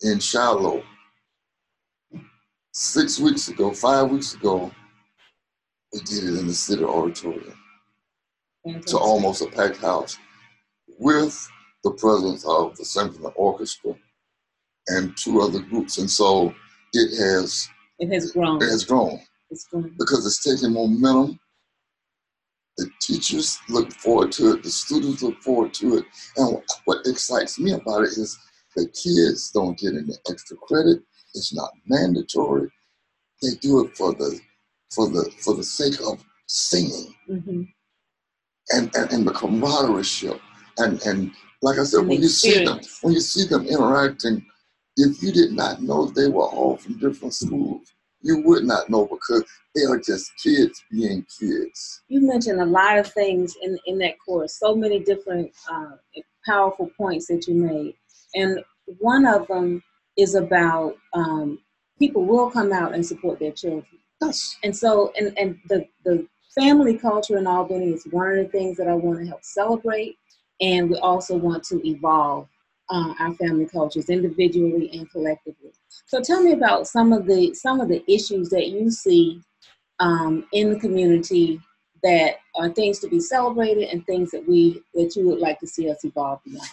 [0.02, 0.84] in Shiloh
[2.74, 4.72] six weeks ago, five weeks ago.
[5.94, 7.56] We did it in the city auditorium
[8.86, 10.18] to almost a packed house
[11.00, 11.50] with
[11.84, 13.94] the presence of the symphony orchestra
[14.90, 16.54] and two other groups, and so
[16.94, 17.68] it has
[18.00, 18.62] It has grown.
[18.62, 19.96] it has grown It's grown.
[19.98, 21.40] because it's taking momentum.
[22.80, 24.64] The teachers look forward to it.
[24.64, 26.06] The students look forward to it.
[26.38, 28.40] And what excites me about it is
[28.74, 31.00] the kids don't get any extra credit.
[31.36, 32.70] It's not mandatory.
[33.42, 34.40] They do it for the
[34.92, 37.64] for the for the sake of singing hmm
[38.72, 40.40] and, and, and the camaraderie.
[40.78, 44.46] And and like I said, And when you see them when you see them interacting,
[44.96, 49.06] if you did not know they were all from different schools, you would not know
[49.06, 49.44] because
[49.76, 52.02] they are just kids being kids.
[52.08, 55.92] You mentioned a lot of things in, in that course, so many different uh,
[56.46, 57.96] powerful points that you made.
[58.36, 58.60] And
[59.00, 59.84] one of them
[60.18, 61.60] is about um,
[61.98, 63.86] people will come out and support their children.
[64.22, 64.58] Yes.
[64.64, 68.78] And so, and, and the, the family culture in Albany is one of the things
[68.78, 70.18] that I want to help celebrate.
[70.62, 72.48] And we also want to evolve
[72.90, 75.72] uh, our family cultures individually and collectively.
[76.08, 79.42] So tell me about some of the some of the issues that you see
[80.00, 81.60] um, in the community
[82.04, 85.68] that are things to be celebrated and things that we that you would like to
[85.68, 86.68] see us evolve beyond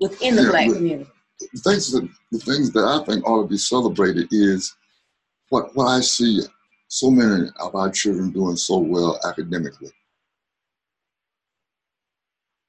[0.00, 1.10] within the Yeah, black but- community.
[1.52, 4.74] The things that the things that I think ought to be celebrated is
[5.48, 6.42] what what I see
[6.88, 9.90] so many of our children doing so well academically.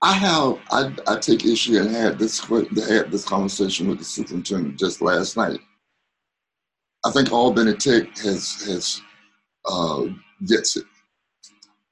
[0.01, 4.77] I have I, I take issue and had this had this conversation with the superintendent
[4.77, 5.59] just last night.
[7.05, 9.01] I think Albany Tech has has
[9.65, 10.05] uh,
[10.45, 10.85] gets it.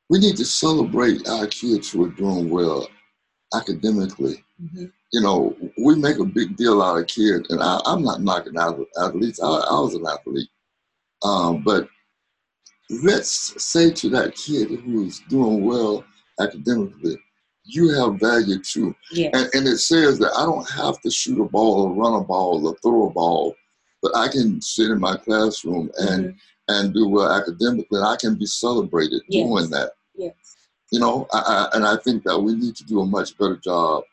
[0.10, 2.88] We need to celebrate our kids who are doing well
[3.56, 4.92] academically Mhm.
[5.12, 8.58] you know, we make a big deal out of kids, and I, I'm not knocking
[8.58, 9.42] out athletes.
[9.42, 10.50] I, I was an athlete,
[11.24, 11.88] um, but
[13.04, 16.06] let's say to that kid who's doing well
[16.39, 17.18] academically,
[17.65, 18.95] you have value too.
[19.12, 19.32] Yes.
[19.34, 22.23] And, and it says that I don't have to shoot a ball or run a
[22.23, 23.56] ball or throw a ball,
[24.02, 26.36] but I can sit in my classroom and Mhm.
[26.69, 29.47] and do well academically, and I can be celebrated Yes.
[29.47, 29.91] doing that.
[30.15, 30.34] Yes.
[30.91, 33.58] You know, I, I, and I think that we need to do a much better
[33.58, 34.04] job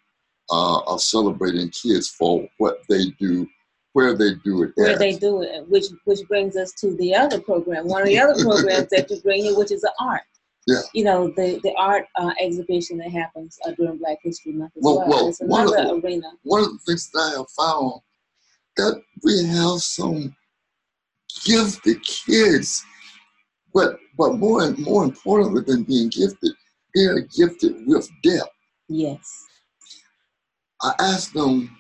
[0.51, 3.47] uh, of celebrating kids for what they do,
[3.93, 4.73] where they do it.
[4.75, 4.99] Where at.
[4.99, 8.43] they do it, which which brings us to the other program, one of the other
[8.43, 10.23] programs that you bring here, which is the art.
[10.71, 10.83] Yeah.
[10.95, 14.85] You know, the the art uh, exhibition that happens uh, during Black History Month as
[14.85, 15.09] Well, well.
[15.09, 16.31] well, it's one of another arena.
[16.45, 18.01] One of the things that I have found
[18.77, 20.37] that we have some
[21.45, 22.85] gifted kids,
[23.75, 26.53] but but more and more importantly than being gifted,
[26.95, 28.51] they are gifted with depth.
[28.89, 29.45] Yes.
[30.83, 31.77] I asked them,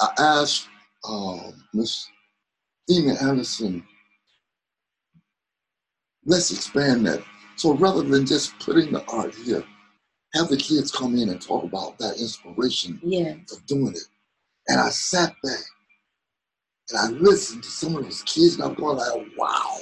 [0.00, 0.66] I asked
[1.08, 2.08] um, Miss
[2.88, 3.84] Demon Anderson,
[6.26, 7.22] let's expand that.
[7.56, 9.64] So rather than just putting the art here,
[10.34, 12.98] have the kids come in and talk about that inspiration
[13.46, 14.02] for doing it.
[14.68, 15.64] And I sat back
[16.90, 19.78] and I listened to some of those kids, and I'm going like, wow,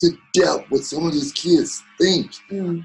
[0.00, 2.30] to depth what some of these kids think.
[2.50, 2.84] Mm.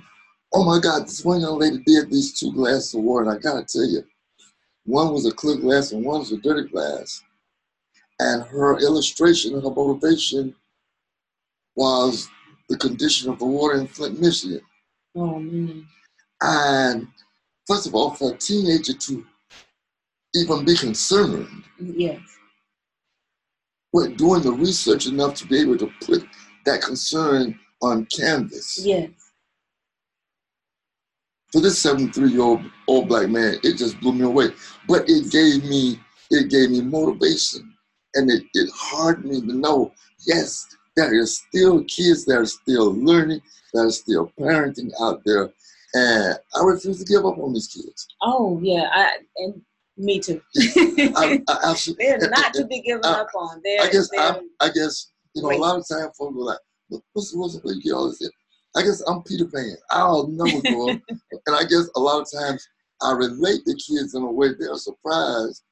[0.54, 3.42] Oh my God, this one young lady did these two glasses of water, and I
[3.42, 4.04] gotta tell you,
[4.86, 7.22] one was a clear glass and one was a dirty glass.
[8.20, 10.56] And her illustration and her motivation
[11.76, 12.28] was
[12.70, 14.62] the condition of the water in Flint, Michigan.
[15.16, 15.86] Oh man.
[16.42, 17.08] And
[17.68, 19.26] first of all, for a teenager to
[20.36, 22.20] even be concerned Yes.
[23.92, 26.24] with doing the research enough to be able to put
[26.66, 28.80] that concern on canvas.
[28.86, 29.10] Yes.
[31.52, 34.50] For this 73 year old old black man, it just blew me away.
[34.88, 37.74] But it gave me it gave me motivation
[38.14, 39.92] and it, it hardened me to know,
[40.28, 40.66] yes,
[41.08, 43.42] there is still kids that are still learning,
[43.74, 45.50] that are still parenting out there.
[45.94, 48.08] And I refuse to give up on these kids.
[48.22, 48.90] Oh yeah.
[48.92, 49.62] I and
[49.98, 50.42] me too.
[50.58, 53.62] I, I absolutely They're not to be given I- up on.
[53.64, 56.60] They're, I guess they're I guess you know a lot of times folks are like,
[57.14, 58.30] "What's what's where you get all this?" in?"
[58.76, 59.76] I guess I'm Peter Pan.
[59.92, 61.00] I'll never grow up,
[61.48, 62.68] and I guess a lot of times
[63.02, 65.64] I relate to kids in a way they're surprised,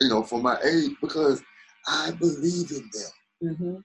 [0.00, 1.42] you know, for my age because
[1.88, 3.56] I believe in them.
[3.56, 3.76] hmm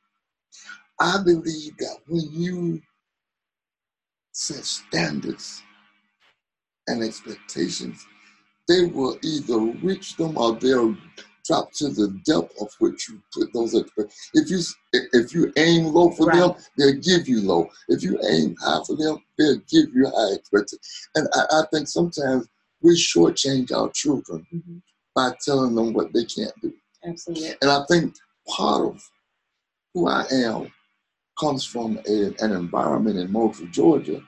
[1.00, 2.82] I believe that when you
[4.32, 5.62] set standards
[6.88, 8.06] and expectations,
[8.68, 10.96] they will either reach them or they'll
[11.46, 14.30] drop to the depth of which you put those expectations.
[14.34, 14.60] If you
[15.14, 17.70] if you aim low for them, they'll give you low.
[17.88, 21.10] If you aim high for them, they'll give you high expectations.
[21.16, 22.48] And I, I think sometimes
[22.82, 24.78] we shortchange our children hmm
[25.16, 26.72] by telling them what they can't do.
[27.04, 27.54] Absolutely.
[27.62, 28.16] And I think
[28.48, 29.10] part of
[30.00, 30.72] who I am
[31.40, 34.22] comes from a, an environment in Moultrie, Georgia,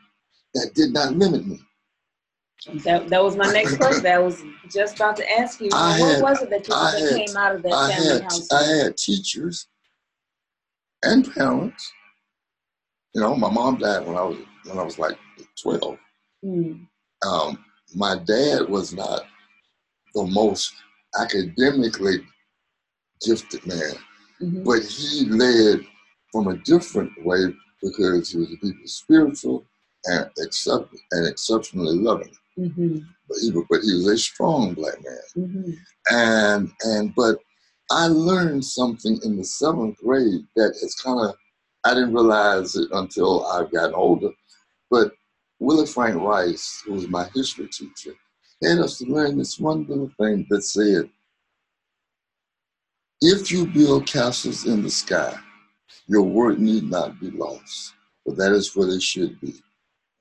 [0.54, 1.60] that did not limit me.
[2.84, 4.04] That, that was my next question.
[4.04, 5.70] That was just about to ask you.
[5.74, 8.08] I what had- was it that, you, that had- came out of that I family
[8.14, 8.52] had house?
[8.52, 9.68] I had teachers
[11.04, 11.92] and parents.
[13.14, 15.18] You know, my mom died when I was when I was like
[15.62, 15.98] twelve.
[16.46, 16.88] Mm,
[17.28, 17.64] Um,
[17.96, 19.24] my dad was not
[20.16, 20.74] the most
[21.20, 22.18] academically
[23.26, 23.94] gifted man,
[24.42, 25.82] mhm, but he led
[26.32, 29.66] from a different way because he was a deeply spiritual
[30.06, 32.32] and accept and exceptionally loving.
[32.58, 35.28] mhm, But he, but he was a strong black man.
[35.38, 35.78] mhm.
[36.10, 37.38] and and but
[37.92, 41.36] I learned something in the seventh grade that is kind of
[41.84, 44.30] I didn't realize it until I've gotten older.
[44.90, 45.12] But
[45.60, 48.14] Willie Frank Rice, who was my history teacher,
[48.64, 51.10] had us to learn this one little thing that said,
[53.22, 55.38] "If you build castles in the sky,
[56.08, 57.94] your work need not be lost,
[58.26, 59.62] but that is where they should be.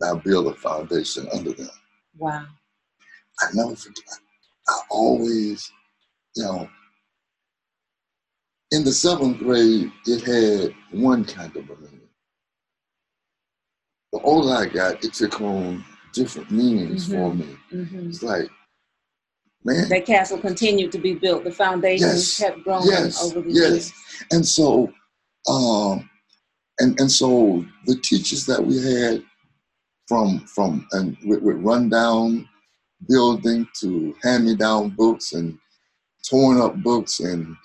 [0.01, 1.71] Now build a foundation under them."
[2.19, 2.47] Wow.
[3.41, 4.05] I never forget.
[4.69, 5.71] I always,
[6.37, 6.69] you know,
[8.71, 12.09] in the seventh grade, it had one kind of a meaning.
[14.13, 17.57] The older I got, it took on different meanings for me.
[17.71, 18.49] hmm It's like,
[19.65, 21.45] man, That castle continued to be built.
[21.45, 23.71] The foundations Yes, kept growing yes, over the yes.
[23.71, 23.93] years.
[24.33, 24.93] and so,
[25.49, 26.09] um,
[26.79, 29.23] and and so the teachers that we had
[30.09, 32.49] from from and with, with rundown
[33.09, 35.59] building to hand me down books and
[36.29, 37.57] torn up books and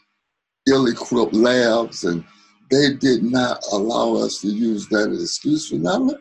[0.67, 2.23] ill equipped labs and
[2.71, 6.15] they did not allow us to use that as excuse for not.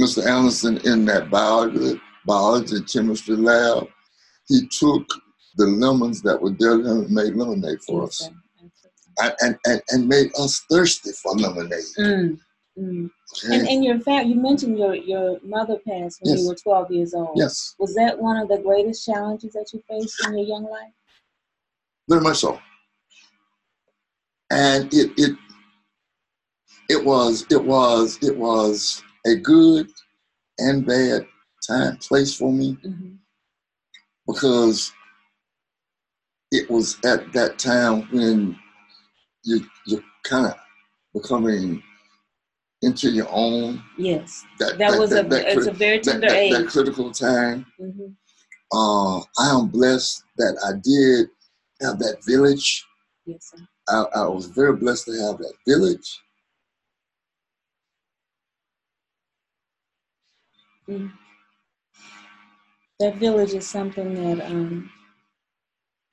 [0.00, 0.26] Mr.
[0.26, 3.88] Anderson in that biology, biology chemistry lab,
[4.48, 5.06] he took
[5.56, 8.30] the lemons that were there and made lemonade for us
[9.20, 11.84] Yes, and, and, and, made us thirsty for lemonade.
[11.98, 12.38] Mm,
[12.78, 13.10] mm.
[13.44, 13.58] okay?
[13.58, 17.14] And, and your fa- you mentioned your, your mother passed when you were 12 years
[17.14, 17.36] old.
[17.36, 20.92] yes, Was that one of the greatest challenges that you faced in your young life?
[22.08, 22.58] very much so.
[24.50, 25.36] And it it
[26.88, 29.88] it was it was it was a good
[30.58, 31.26] and bad
[31.66, 33.14] time place for me hmm
[34.26, 34.92] because
[36.52, 38.56] it was at that time when
[39.44, 40.54] you you're kind of
[41.12, 41.82] becoming
[42.82, 43.82] into your own.
[43.96, 44.44] Yes.
[44.58, 46.52] That, That, was a, that, it's a very tender that, age.
[46.52, 47.66] that critical time.
[47.78, 48.12] hmm
[48.72, 51.28] Uh, I am blessed that I did
[51.86, 52.84] have that village.
[53.26, 53.66] Yes, sir.
[53.88, 56.20] I, I was very blessed to have that village.
[63.02, 64.88] That village is something that um,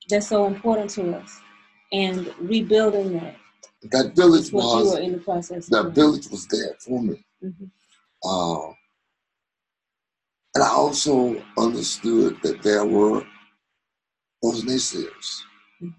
[0.08, 1.40] that's so important to us,
[1.92, 3.36] and rebuilding that
[3.92, 5.66] That village was in the process.
[5.68, 7.24] that of village was there for me.
[7.44, 7.70] Mhm.
[8.24, 8.72] Uh,
[10.56, 13.24] and I also understood that there were
[14.42, 15.42] those naysayers.
[15.80, 15.94] Mhm.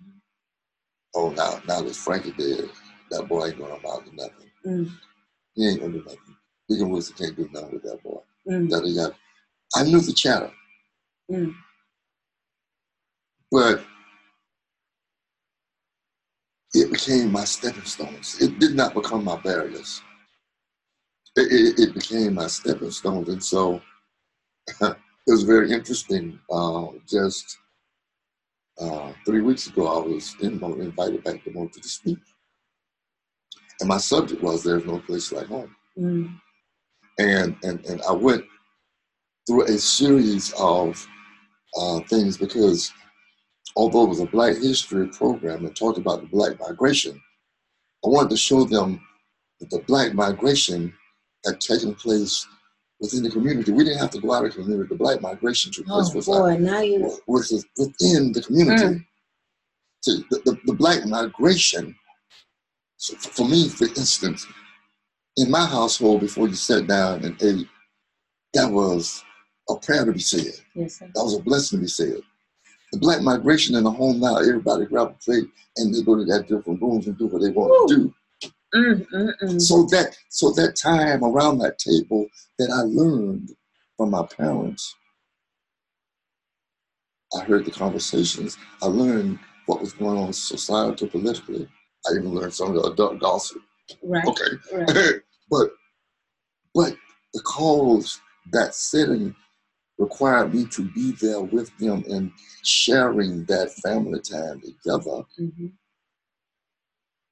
[1.15, 2.69] Oh, now now that Frankie dead,
[3.11, 4.51] that boy ain't gonna amount to nothing.
[4.65, 4.91] Mm,
[5.53, 6.35] He ain't gonna do nothing.
[6.67, 8.21] Deacon Wilson can't do nothing with that boy.
[8.45, 9.15] mm, That he got.
[9.73, 10.51] I knew the chatter,
[11.31, 11.53] mm.
[13.51, 13.83] but
[16.73, 18.37] it became my stepping stones.
[18.41, 20.01] It did not become my barriers.
[21.35, 23.81] It, it, it became my stepping stones, and so
[24.81, 26.39] it was very interesting.
[26.49, 27.57] Uh, just
[28.79, 32.19] uh, three weeks ago, I was in, invited back to Moultrie to speak,
[33.79, 36.39] and my subject was "There's no place like home." Mm,
[37.19, 38.43] and and and I went
[39.47, 41.05] through a series of
[41.77, 42.91] uh, things because
[43.75, 47.21] although it was a Black History program and talked about the Black migration,
[48.05, 49.01] I wanted to show them
[49.59, 50.93] that the Black migration
[51.45, 52.47] had taken place
[52.99, 53.71] within the community.
[53.71, 54.89] We didn't have to go out of the community.
[54.89, 57.19] The Black migration took place Oh was boy, now you.
[57.27, 58.83] was within the community.
[58.83, 59.05] Mm.
[60.01, 61.95] So the, the, the Black migration.
[62.97, 64.45] So for me, for instance,
[65.37, 67.67] in my household, before you sat down and ate,
[68.53, 69.23] that was
[69.71, 70.53] a prayer to be said.
[70.75, 71.09] Yes, sir.
[71.13, 72.17] That was a blessing to be said.
[72.91, 75.47] The black migration in the home now, everybody grab a plate
[75.77, 78.13] and they go to their different rooms and do what they want to do.
[78.75, 79.61] Mm, mm, mm.
[79.61, 83.49] So that so that time around that table that I learned
[83.97, 84.95] from my parents,
[87.37, 88.57] I heard the conversations.
[88.81, 91.67] I learned what was going on societal politically.
[92.07, 93.61] I even learned some of the adult gossip.
[94.03, 94.25] Right.
[94.25, 94.51] Okay.
[94.73, 95.15] Right.
[95.49, 95.69] but
[96.73, 96.95] but
[97.33, 98.19] because
[98.51, 99.35] that setting
[100.01, 102.31] required me to be there with them and
[102.63, 105.23] sharing that family time together.
[105.37, 105.67] hmm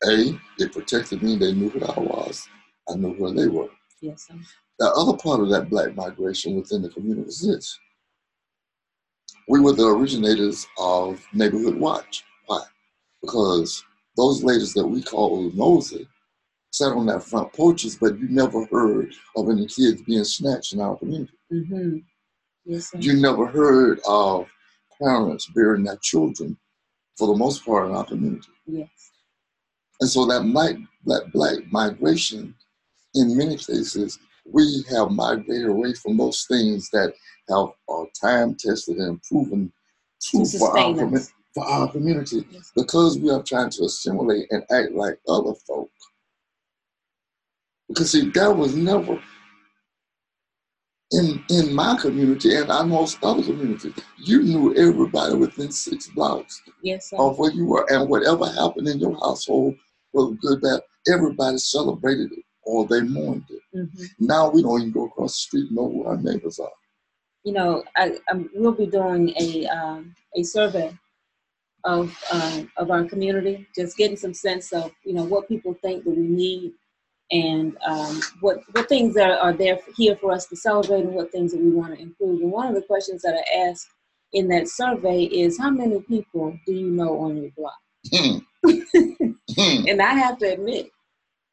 [0.05, 1.35] A, it protected me.
[1.35, 2.47] They knew who I was.
[2.87, 3.69] I knew where they were.
[4.01, 4.35] Yes, sir.
[4.77, 7.77] The other part of that black migration within the community was this.
[9.47, 12.23] We were the originators of Neighborhood Watch.
[12.45, 12.63] Why?
[13.21, 13.83] Because
[14.15, 16.07] those ladies that we call nosy
[16.71, 20.79] sat on that front porches, but you never heard of any kids being snatched in
[20.79, 21.33] our community.
[21.51, 21.97] Mm-hmm.
[22.69, 22.91] Yes.
[22.99, 24.47] You never heard of
[25.01, 26.55] parents burying their children
[27.17, 28.47] for the most part in our community.
[28.67, 28.89] Yes.
[30.01, 32.53] And so that might that black migration,
[33.15, 37.11] in many cases, we have migrated away from those things that
[37.49, 39.73] have are time tested and proven
[40.21, 41.31] true for our, sustain commu- us.
[41.55, 42.71] for our community Yes.
[42.75, 45.89] because we are trying to assimilate and act like other folk.
[47.87, 49.19] Because see, that was never
[51.11, 53.93] in in my community and I most other communities.
[54.17, 57.17] You knew everybody within six blocks Yes, sir.
[57.17, 59.75] of where you were, and whatever happened in your household,
[60.11, 60.81] whether good, bad,
[61.11, 63.61] everybody celebrated it or they mourned it.
[63.73, 66.69] hmm Now we don't even go across the street and know who our neighbors are.
[67.43, 70.95] You know, I, I we'll be doing a um, a survey
[71.85, 76.03] of um, of our community, just getting some sense of you know what people think
[76.03, 76.73] that we need,
[77.31, 81.31] and um, what what things are, are there here for us to celebrate, and what
[81.31, 82.41] things that we want to improve.
[82.41, 83.87] And one of the questions that I asked
[84.33, 87.79] in that survey is, how many people do you know on your block?
[88.13, 88.39] Hmm.
[89.57, 89.87] Hmm.
[89.87, 90.91] And I have to admit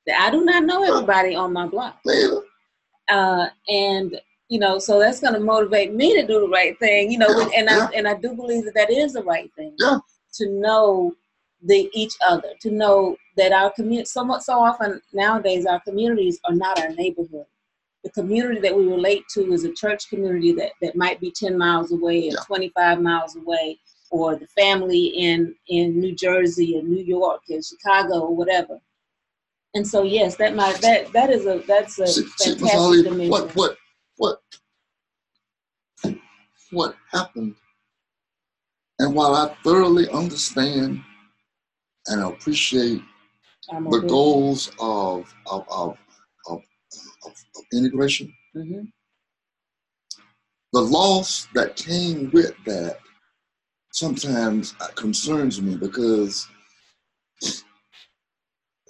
[0.06, 1.98] that I do not know everybody on my block.
[3.08, 7.10] Uh, and you know, so that's going to motivate me to do the right thing.
[7.10, 7.88] You know, Yeah, and yeah.
[7.90, 9.74] I and I do believe that that is the right thing.
[9.78, 9.98] Yeah.
[10.34, 11.14] To know
[11.62, 14.06] the each other, to know that our community.
[14.06, 17.46] So much, so often nowadays, our communities are not our neighborhood.
[18.04, 21.58] The community that we relate to is a church community that that might be ten
[21.58, 23.78] miles away or twenty five miles away,
[24.10, 28.80] or the family in in New Jersey or New York or Chicago or whatever.
[29.74, 33.02] And so, yes, that might that that is a that's a See, see, fantastic Holly,
[33.02, 33.30] dimension.
[33.30, 33.76] what what
[34.16, 34.40] what
[36.70, 37.54] what happened?
[38.98, 41.02] And while I thoroughly understand
[42.06, 43.02] and appreciate
[43.68, 45.98] the goals of of of,
[46.48, 46.62] of,
[47.72, 48.92] integration, Mhm.
[50.72, 53.00] the loss that came with that
[53.92, 56.46] sometimes uh, concerns me because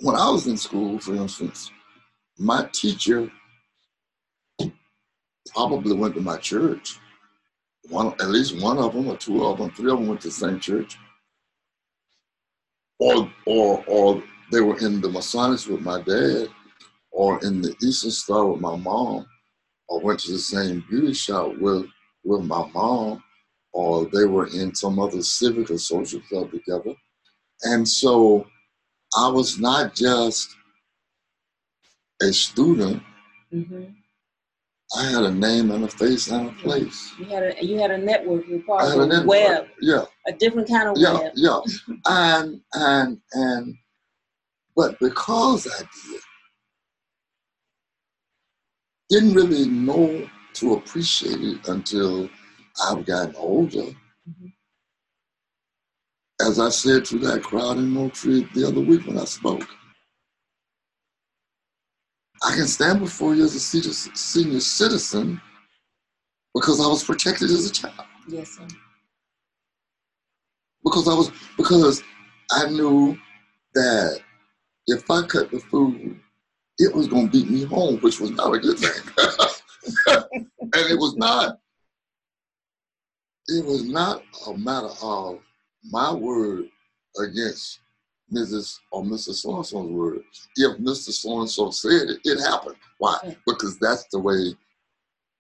[0.01, 1.71] when I was in school, for instance,
[2.39, 3.31] my teacher
[5.55, 6.99] probably went to my church.
[7.89, 10.29] One, at least one of them, or two of them, three of them went to
[10.29, 10.99] the same church,
[12.99, 14.23] or or or
[14.53, 16.49] they were in the Masonics with my dad,
[17.11, 19.27] or in the Eastern Star with my mom,
[19.89, 21.87] or went to the same beauty shop with
[22.25, 23.23] with my mom,
[23.73, 26.95] or they were in some other civic or social club together.
[27.63, 28.47] And so
[29.17, 30.49] I was not just
[32.23, 33.03] a student,
[33.53, 33.95] Mhm.
[34.97, 37.13] I had a name and a face and a place.
[37.19, 38.47] You had a you had a network.
[38.49, 39.27] You're I part had a of a network.
[39.29, 41.33] web, Yeah, a different kind of yeah, web.
[41.35, 41.61] yeah.
[42.07, 43.75] And and and
[44.77, 46.21] but because I did,
[49.09, 52.29] didn't really know to appreciate it until
[52.85, 53.95] I've gotten older.
[54.29, 54.53] Mhm.
[56.41, 59.67] As I said to that crowd in Moultrie the other week when I spoke,
[62.43, 65.41] I can stand before you as a senior, senior citizen
[66.55, 68.07] because I was protected as a child.
[68.29, 68.67] Yes, sir.
[70.85, 72.03] Because I was because
[72.53, 73.19] I knew
[73.75, 74.21] that
[74.87, 76.19] if I cut the food,
[76.79, 78.91] it was gonna beat me home, which was not a good thing.
[80.07, 81.59] and it was not
[83.49, 85.39] it was not a matter of
[85.85, 86.65] my word
[87.23, 87.81] against
[88.33, 88.79] Mrs.
[88.91, 89.33] or Mr.
[89.33, 90.23] So and so's word.
[90.57, 91.13] If Mr.
[91.13, 92.75] So and so said it, it happened.
[92.99, 93.37] Why?
[93.47, 94.53] Because that's the way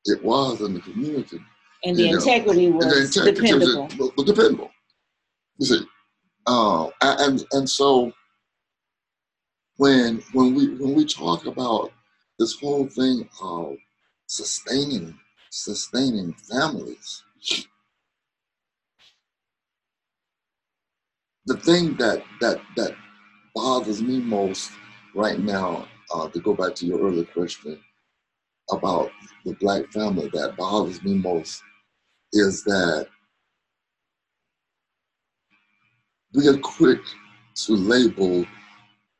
[0.04, 1.40] it was in the community.
[1.82, 3.88] And the You know, integrity was And the intent- dependable.
[3.98, 4.70] was- was dependable.
[5.58, 5.86] You see,
[6.46, 8.12] uh, and and so
[9.76, 11.92] when when we when we talk about
[12.38, 13.76] this whole thing of
[14.26, 15.18] sustaining
[15.50, 17.22] sustaining families,
[21.46, 22.94] the thing that that that
[23.54, 24.70] bothers me most
[25.14, 27.80] right now, uh, to go back to your earlier question
[28.70, 29.10] about
[29.44, 31.62] the black family, that bothers me most
[32.32, 33.06] is that
[36.34, 37.00] we are quick
[37.54, 38.44] to label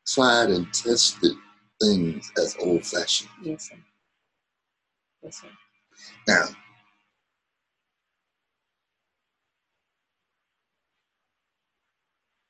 [0.07, 1.33] tried and tested
[1.81, 3.31] things as old fashioned.
[3.43, 3.77] Yes, sir.
[5.23, 5.49] Yes, sir.
[6.29, 6.47] Now,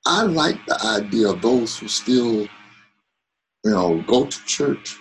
[0.05, 2.51] I like the idea of those who still, you
[3.65, 4.97] know, go to church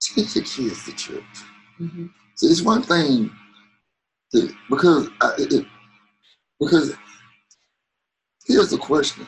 [0.00, 1.24] take your kids to church.
[1.80, 2.06] Mm-hmm.
[2.34, 3.30] So it's one thing
[4.34, 5.66] to, because I, it,
[6.58, 6.94] because
[8.46, 9.26] here's the question: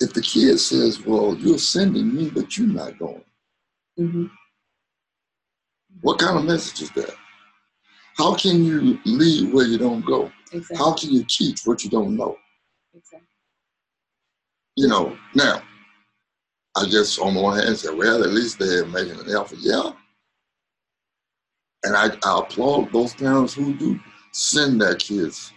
[0.00, 3.24] If the kid says, "Well, you're sending me, but you're not going,"
[3.98, 4.26] mm-hmm.
[6.00, 7.14] what kind of message is that?
[8.16, 10.30] How can you lead where you don't go?
[10.52, 10.76] Exactly.
[10.76, 12.36] How can you teach what you don't know?
[12.94, 13.26] Exactly.
[14.76, 15.62] You know, now,
[16.76, 19.58] I guess on the one hand say, well, at least they're making an effort.
[19.60, 19.92] Yeah.
[21.82, 23.98] And I, I applaud those parents who do
[24.32, 25.52] send their kids.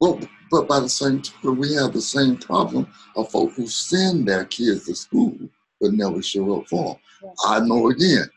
[0.00, 0.20] Well,
[0.50, 2.86] but by the same token, we have the same problem
[3.16, 5.36] of folks who send their kids to school
[5.80, 7.32] but never show up for them.
[7.46, 8.28] I know again,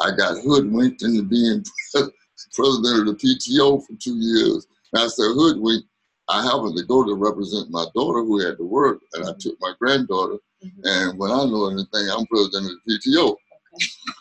[0.00, 1.64] I got hoodwinked into being
[2.54, 4.66] president of the PTO for two years.
[4.92, 5.88] And I said hoodwinked.
[6.28, 9.38] I happened to go to represent my daughter who had to work, and I mm-hmm.
[9.38, 10.36] took my granddaughter.
[10.64, 10.80] Mm-hmm.
[10.84, 13.36] And when I know anything, I'm president of the PTO.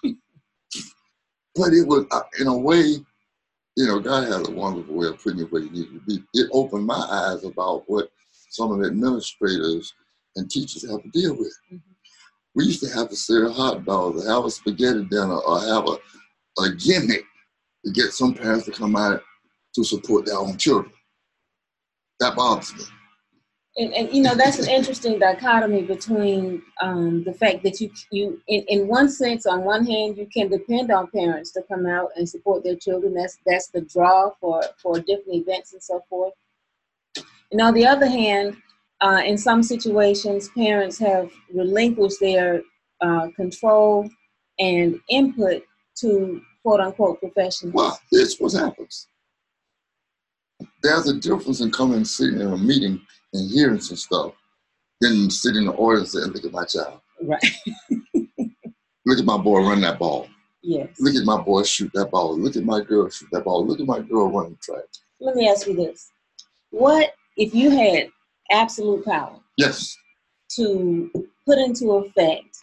[0.04, 0.16] Okay.
[1.56, 2.96] but it was, uh, in a way,
[3.76, 6.24] you know, God has a wonderful way of putting you where you need to be.
[6.34, 8.10] It opened my eyes about what
[8.50, 9.94] some of the administrators
[10.36, 11.58] and teachers have to deal with.
[11.72, 11.92] Mm-hmm.
[12.54, 15.88] We used to have to serve hot dogs, or have a spaghetti dinner, or have
[15.88, 17.24] a, a gimmick
[17.86, 19.22] to get some parents to come out
[19.76, 20.92] to support their own children.
[22.20, 22.84] That bothers me.
[23.78, 28.42] And, and you know that's an interesting dichotomy between um, the fact that you you
[28.48, 32.10] in, in one sense on one hand you can depend on parents to come out
[32.18, 33.14] and support their children.
[33.14, 36.34] That's that's the draw for for different events and so forth.
[37.52, 38.58] And on the other hand
[39.00, 42.64] uh, in some situations parents have relinquished their
[43.00, 44.10] uh, control
[44.60, 45.64] and input
[46.00, 49.08] to quote unquote professionals well it's what happens.
[50.84, 53.02] There's a difference in coming and sitting in a meeting
[53.34, 54.34] and hearing some stuff
[55.00, 57.00] than sitting in the audience and look at my child.
[57.22, 57.44] Right.
[59.06, 60.28] look at my boy run that ball.
[60.64, 60.90] Yes.
[61.00, 62.38] Look at my boy shoot that ball.
[62.38, 63.66] Look at my girl shoot that ball.
[63.66, 64.84] Look at my girl running track.
[65.20, 66.12] Let me ask you this.
[66.70, 68.10] What if you had
[68.52, 69.40] absolute power?
[69.58, 69.98] Yes.
[70.56, 71.12] To
[71.46, 72.58] put into effect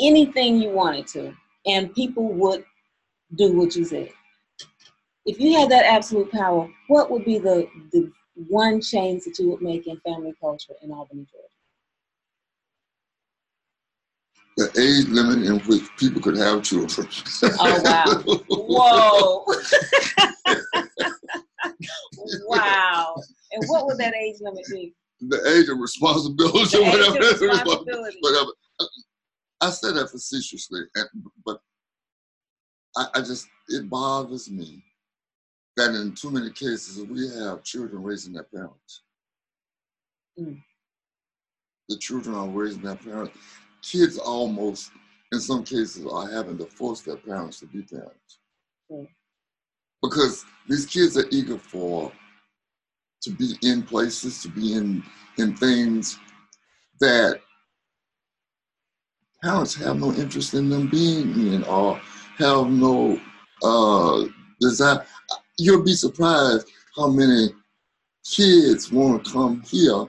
[0.00, 1.34] anything you wanted to,
[1.66, 2.64] and people would
[3.36, 4.10] do what you said.
[5.26, 9.50] If you had that absolute power, what would be the, the one change that you
[9.50, 11.48] would make in family culture in Albany, Georgia?
[14.56, 17.08] The age limit in which people could have children.
[17.58, 18.04] Oh wow!
[18.48, 19.44] Whoa!
[22.46, 23.16] wow!
[23.52, 24.94] And what would that age limit be?
[25.20, 27.18] The age of responsibility, the whatever.
[27.18, 28.18] Of responsibility.
[28.20, 28.50] whatever.
[29.60, 30.82] I said that facetiously,
[31.44, 31.58] but
[32.96, 34.84] I, I just it bothers me
[35.76, 39.02] that in too many cases we have children raising their parents.
[40.38, 40.60] Mm.
[41.88, 43.36] The children are raising their parents.
[43.82, 44.90] Kids almost,
[45.32, 48.38] in some cases, are having to force their parents to be parents.
[48.90, 49.08] Mm.
[50.02, 52.12] Because these kids are eager for
[53.22, 55.02] to be in places, to be in
[55.38, 56.18] in things
[57.00, 57.40] that
[59.42, 62.00] parents have no interest in them being in or
[62.38, 63.20] have no
[63.62, 64.24] uh,
[64.60, 65.04] desire
[65.58, 67.48] you'll be surprised how many
[68.24, 70.06] kids want to come here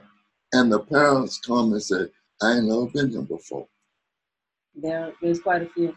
[0.52, 2.06] and the parents come and say,
[2.42, 3.66] I ain't never been here before.
[4.74, 5.96] There, there's quite a few.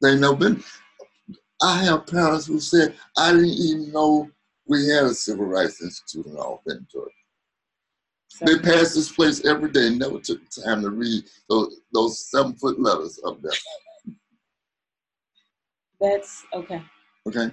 [0.00, 0.62] They never been.
[1.62, 4.30] I have parents who said, I didn't even know
[4.66, 7.10] we had a civil rights institute in Albany, Georgia.
[8.40, 12.30] They passed this place every day and never took the time to read those, those
[12.30, 13.52] seven foot letters up there.
[16.00, 16.82] That's okay.
[17.28, 17.52] Okay.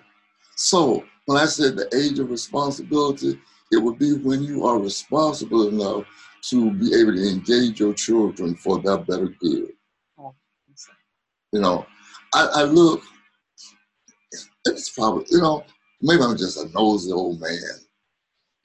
[0.61, 3.39] So when I said the age of responsibility,
[3.71, 6.05] it would be when you are responsible enough
[6.49, 9.69] to be able to engage your children for their better good.
[10.17, 10.35] Oh,
[11.53, 11.85] you know,
[12.33, 13.01] I, I look,
[14.65, 15.63] it's probably, you know,
[16.01, 17.59] maybe I'm just a nosy old man,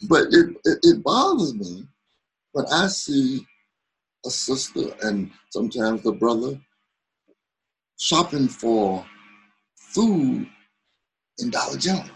[0.08, 1.86] but it, it, it bothers me
[2.52, 3.46] when I see
[4.26, 6.60] a sister and sometimes the brother
[7.98, 9.06] shopping for
[9.76, 10.48] food
[11.38, 12.10] in Dollar General.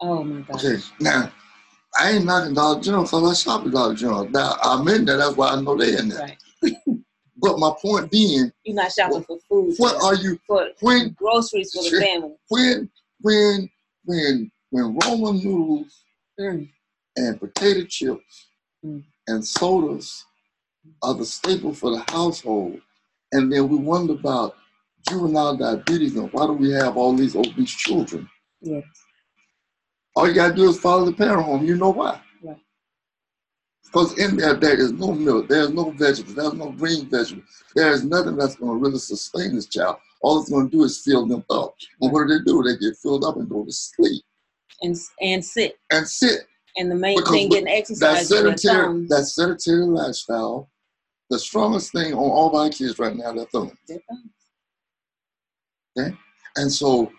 [0.00, 0.56] Oh my God.
[0.56, 1.32] Okay, now
[1.98, 4.28] I ain't knocking Dollar General because I shop at Dollar General.
[4.28, 6.36] Now I'm in there, that's why I know they're in there.
[6.62, 6.76] Right.
[7.36, 9.74] but my point being, you're not shopping what, for food.
[9.76, 10.68] What are you for?
[10.80, 12.34] When groceries for the family.
[12.48, 13.70] When when
[14.04, 16.04] when when Roman noodles
[16.38, 16.68] mm.
[17.16, 18.48] and potato chips
[18.84, 19.02] mm.
[19.28, 20.24] and sodas
[21.02, 22.80] are the staple for the household,
[23.32, 24.56] and then we wonder about
[25.08, 28.28] juvenile diabetes and why do we have all these obese children?
[28.60, 28.84] Yes.
[30.16, 31.64] All you gotta do is follow the parent home.
[31.64, 32.20] You know why?
[32.42, 32.56] Right.
[33.84, 37.44] Because in there, there is no milk, there's no vegetables, there's no green vegetables,
[37.74, 41.02] there is nothing that's gonna really sustain this child all it's going to do is
[41.02, 41.74] fill them up.
[42.00, 42.62] And what do they do?
[42.62, 44.24] They get filled up and go to sleep
[44.80, 45.78] And and sit.
[45.92, 46.46] and sit.
[46.76, 50.70] And the main Because thing getting exercise That sedentary, that sedentary lifestyle,
[51.28, 53.72] the strongest thing on all my kids right now, their thumbs.
[53.86, 54.30] Their thumbs.
[55.96, 57.12] And so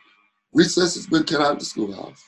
[0.54, 2.24] recess has been cut out of the schoolhouse.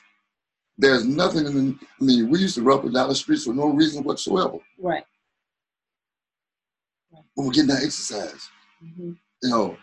[0.77, 3.45] There's nothing in the, I mean, we used to run up and down the streets
[3.45, 4.57] for no reason whatsoever.
[4.79, 5.03] Right.
[7.11, 8.49] But we're getting that exercise.
[8.79, 9.77] hmm You know,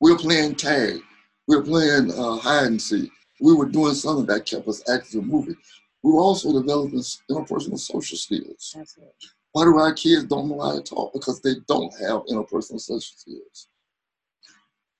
[0.00, 1.00] we were playing tag.
[1.46, 3.10] We were playing uh, hide and seek.
[3.40, 5.56] We were doing something that kept us active and moving.
[6.02, 8.74] We were also developing interpersonal social skills.
[8.78, 9.12] Absolutely.
[9.52, 11.12] Why do our kids don't know how to talk?
[11.12, 13.68] Because they don't have interpersonal social skills.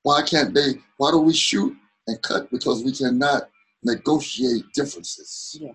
[0.02, 0.74] Why can't they?
[0.96, 1.76] Why do we shoot
[2.06, 2.50] and cut?
[2.50, 3.50] Because we cannot
[3.82, 5.56] negotiate differences.
[5.60, 5.72] Yeah.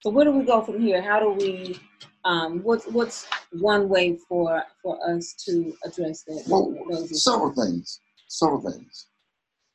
[0.00, 1.00] So where do we go from here?
[1.02, 1.80] How do we?
[2.24, 6.44] Um, what's what's one way for for us to address that?
[6.48, 6.74] Well,
[7.06, 8.00] several things.
[8.28, 9.06] Several things.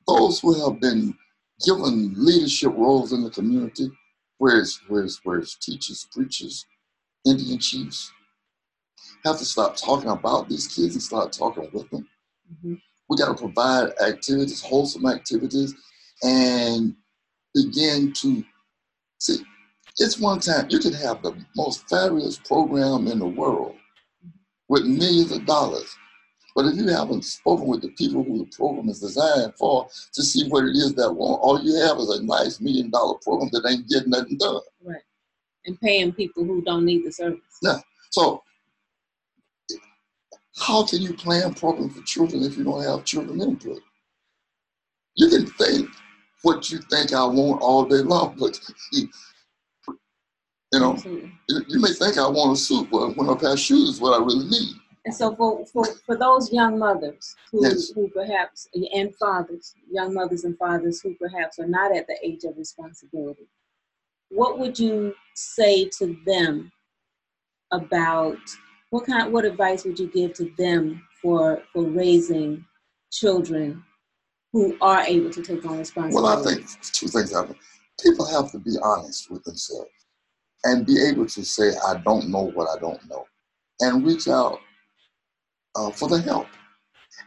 [0.07, 1.15] Those who have been
[1.65, 3.91] given leadership roles in the community,
[4.37, 6.65] whereas whereas whereas teachers, preachers,
[7.25, 8.11] Indian chiefs,
[9.25, 12.07] have to stop talking about these kids and start talking with them.
[12.63, 12.81] Mhm.
[13.09, 15.73] We got to provide activities, wholesome activities,
[16.23, 16.95] and
[17.53, 18.43] begin to
[19.19, 19.43] see.
[19.97, 23.75] It's one time you can have the most fabulous program in the world
[24.69, 25.93] with millions of dollars,
[26.55, 30.23] but if you haven't spoken with the people who the program is designed for to
[30.23, 33.49] see what it is that want, all you have is a nice million dollar program
[33.51, 34.61] that ain't getting nothing done.
[34.83, 35.01] Right.
[35.65, 37.39] And paying people who don't need the service.
[37.61, 37.79] Yeah.
[38.11, 38.43] So,
[40.59, 43.79] how can you plan programs for children if you don't have children input?
[45.15, 45.89] You can think
[46.43, 48.59] what you think I want all day long, but
[48.91, 49.09] you
[50.79, 51.31] know, Absolutely.
[51.67, 54.19] you may think I want a suit, but when I pair of shoes is what
[54.19, 54.75] I really need.
[55.05, 57.91] And so for, for, for those young mothers who, Yes.
[57.95, 62.43] who perhaps, and fathers, young mothers and fathers who perhaps are not at the age
[62.43, 63.47] of responsibility,
[64.29, 66.71] what would you say to them
[67.71, 68.37] about,
[68.89, 72.65] what kind, what advice would you give to them for, for raising
[73.11, 73.83] children
[74.51, 76.15] who are able to take on responsibility?
[76.15, 77.55] Well, I think two things happen.
[78.01, 79.89] People have to be honest with themselves
[80.63, 83.25] and be able to say, I don't know what I don't know,
[83.79, 84.59] and reach out
[85.75, 86.47] uh, for the help.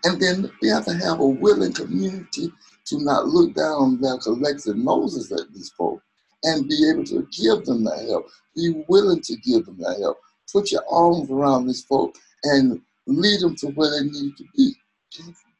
[0.04, 2.52] And then we have to have a willing community
[2.86, 6.02] to not look down on their collective noses at these folks
[6.42, 8.26] and be able to give them that help.
[8.56, 10.18] Be willing to give them that help.
[10.52, 14.74] Put your arms around these folks and lead them to where they need to be.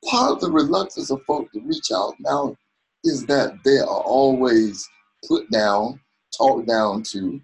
[0.05, 2.57] Part of the reluctance of folks to reach out now
[3.05, 4.89] is that they are always
[5.27, 6.01] put down,
[6.37, 7.41] talked down to,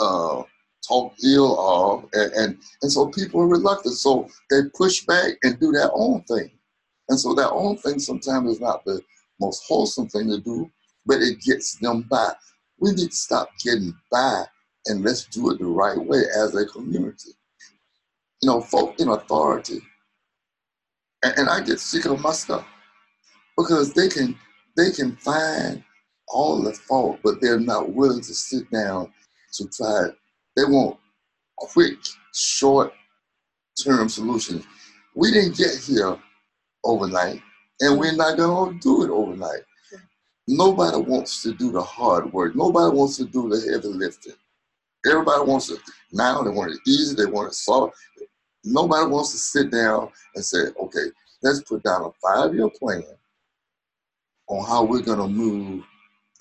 [0.00, 0.42] uh,
[0.86, 3.94] talked ill of, and, and, and so people are reluctant.
[3.94, 6.50] So they push back and do their own thing.
[7.08, 9.00] And so their own thing sometimes is not the
[9.40, 10.70] most wholesome thing to do,
[11.06, 12.32] but it gets them by.
[12.78, 14.44] We need to stop getting by
[14.86, 17.30] and let's do it the right way as a community.
[18.42, 19.80] You know, folk in authority,
[21.22, 22.66] and, and I get sick of my stuff
[23.56, 24.36] because they can
[24.76, 25.84] they can find
[26.28, 29.12] all the fault, but they're not willing to sit down
[29.54, 30.08] to try.
[30.56, 30.98] They want
[31.58, 31.98] quick,
[32.34, 32.92] short
[33.82, 34.64] term solutions.
[35.14, 36.16] We didn't get here
[36.84, 37.42] overnight,
[37.80, 39.62] and we're not going to do it overnight.
[40.48, 42.56] Nobody wants to do the hard work.
[42.56, 44.34] Nobody wants to do the heavy lifting.
[45.06, 45.78] Everybody wants it
[46.12, 46.42] now.
[46.42, 47.14] They want it easy.
[47.14, 47.96] They want it soft.
[48.64, 51.06] Nobody wants to sit down and say, okay,
[51.42, 53.02] let's put down a five year plan
[54.48, 55.84] on how we're going to move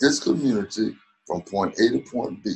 [0.01, 0.95] this community
[1.25, 2.55] from point A to point B.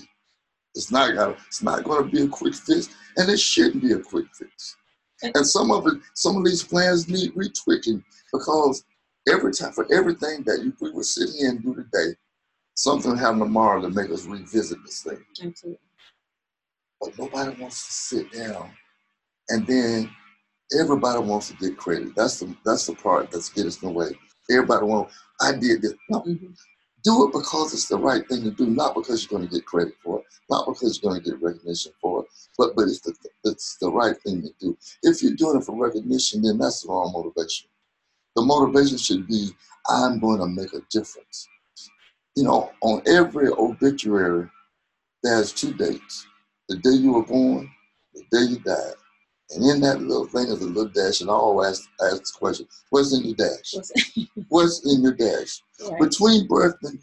[0.75, 3.93] It's not gonna, it's not going to be a quick fix, and it shouldn't be
[3.93, 4.75] a quick fix.
[5.21, 8.83] And some of it, some of these plans need retweaking because
[9.29, 12.15] every time for everything that you, we would sit here and do today,
[12.73, 15.23] something will happen tomorrow to make us revisit this thing.
[15.41, 15.79] Absolutely.
[17.03, 18.71] But nobody wants to sit down,
[19.49, 20.11] and then
[20.79, 22.15] everybody wants to get credit.
[22.15, 24.11] That's the that's the part that's getting us in the way.
[24.51, 25.15] Everybody wants.
[25.41, 25.93] I did this.
[26.09, 26.55] No, Mhm.
[27.03, 29.65] do it because it's the right thing to do, not because you're going to get
[29.65, 33.01] credit for it, not because you're going to get recognition for it, but but it's
[33.01, 34.77] the it's the right thing to do.
[35.03, 37.69] If you're doing it for recognition, then that's the wrong motivation.
[38.35, 39.51] The motivation should be,
[39.89, 41.47] I'm going to make a difference.
[42.35, 44.49] You know, on every obituary,
[45.23, 46.27] there's two dates:
[46.69, 47.69] the day you were born,
[48.13, 48.93] the day you died.
[49.51, 51.67] And in that little thing is a little dash, and I always
[52.01, 53.75] ask, ask the question, what's in your dash?
[54.47, 55.61] What's- in your dash?
[55.89, 55.99] right.
[55.99, 56.99] between birth and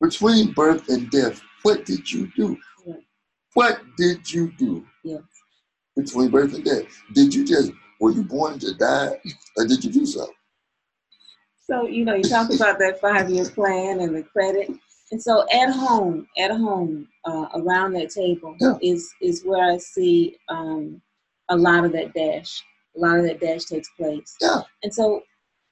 [0.00, 2.56] between birth and death, what did you do?
[2.86, 3.04] Right.
[3.54, 5.22] What did you do Yes.
[5.96, 6.84] between birth and death?
[7.14, 9.20] Did you just were you born to die,
[9.56, 10.34] or did you do something?
[11.66, 14.70] So, you know, you talk about that five year plan and the credit.
[15.14, 18.76] And so at home, at home, uh, around that table Yeah.
[18.82, 21.00] is is where I see um,
[21.50, 22.64] a lot of that dash.
[22.96, 24.34] A lot of that dash takes place.
[24.40, 24.62] Yeah.
[24.82, 25.22] And so,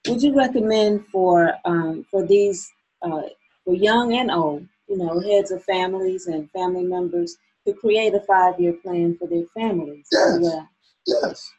[0.07, 2.71] would you recommend for um, for these
[3.03, 3.23] uh,
[3.65, 7.37] for young and old, you know, heads of families and family members
[7.67, 10.39] to create a five year plan for their families Yes.
[10.41, 10.69] well?
[11.05, 11.53] Yes.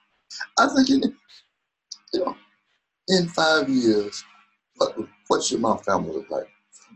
[0.57, 1.17] I think in,
[2.13, 2.35] you know,
[3.09, 4.23] in five years,
[4.77, 6.47] what, what should my family look like?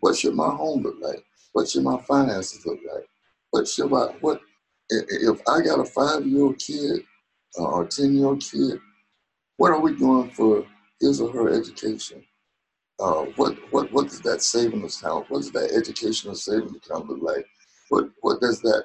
[0.02, 1.24] What should my home look like?
[1.54, 3.08] What should my finances look like?
[3.52, 4.42] What should I, what,
[4.90, 7.02] if I got a five-year-old kid
[7.60, 8.80] uh, or a 10-year-old kid,
[9.58, 10.66] what are we doing for
[11.00, 12.24] his or her education?
[13.00, 17.22] Uh, what, what, what does that savings account, what does that educational savings account look
[17.22, 17.46] like?
[17.90, 18.84] What, what does that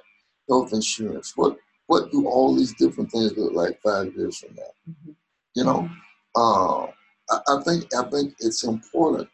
[0.48, 1.56] health insurance, what,
[1.86, 4.72] what do all these different things look like five years from now?
[4.88, 5.14] Mhm.
[5.54, 5.90] You know,
[6.34, 6.86] uh,
[7.30, 9.28] I, I think I think it's important.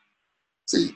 [0.66, 0.90] See,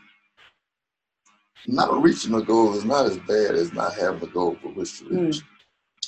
[1.67, 4.99] not reaching a goal is not as bad as not having a goal for which
[4.99, 5.43] to reach.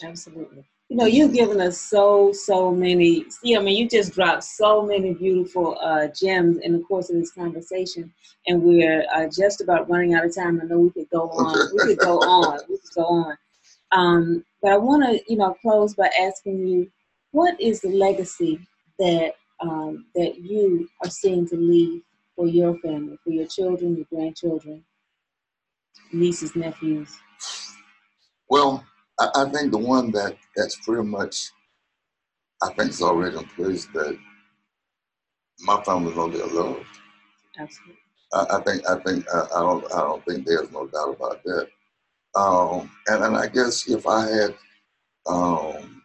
[0.02, 0.64] Absolutely.
[0.88, 3.28] You know, you've given us so, so many.
[3.30, 7.16] See, I mean, you just dropped so many beautiful uh, gems in the course of
[7.16, 8.12] this conversation,
[8.46, 10.60] and we're uh, just about running out of time.
[10.60, 11.70] I know we could go on.
[11.74, 12.58] We could go on.
[12.68, 13.36] We could go on.
[13.92, 16.90] Um, but I want to, you know, close by asking you,
[17.30, 18.60] what is the legacy
[18.98, 22.02] that um, that you are seeing to leave
[22.36, 24.84] for your family, for your children, your grandchildren,
[26.14, 27.14] nieces, nephews?
[28.48, 28.84] Well,
[29.18, 31.50] I, I think the one that that's pretty much,
[32.62, 34.18] I think is already in place that
[35.60, 36.86] my family know they're loved.
[37.58, 37.96] Absolutely.
[38.32, 41.42] I, I think I think I, I don't I don't think there's no doubt about
[41.44, 41.68] that.
[42.34, 44.54] Um, and and I guess if I had,
[45.26, 46.02] um,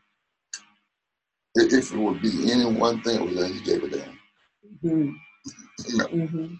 [1.55, 4.19] if it would be any one thing, it was that he gave it down.
[4.81, 5.11] hmm
[5.87, 6.53] You know, hmm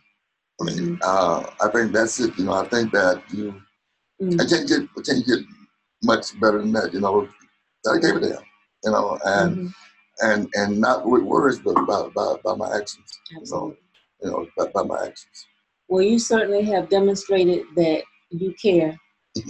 [0.60, 2.38] I mean, uh, I think that's it.
[2.38, 3.54] You know, I think that you
[4.20, 5.40] hmm I can't get I can't get
[6.04, 6.94] much better than that.
[6.94, 7.28] You know,
[7.90, 8.44] I gave it down.
[8.84, 9.74] You know, and Mhm.
[10.22, 13.20] and and not with words, but by by, by my actions.
[13.38, 13.78] Absolutely.
[14.22, 15.46] You know, by, by my actions.
[15.88, 18.98] Well, you certainly have demonstrated that you care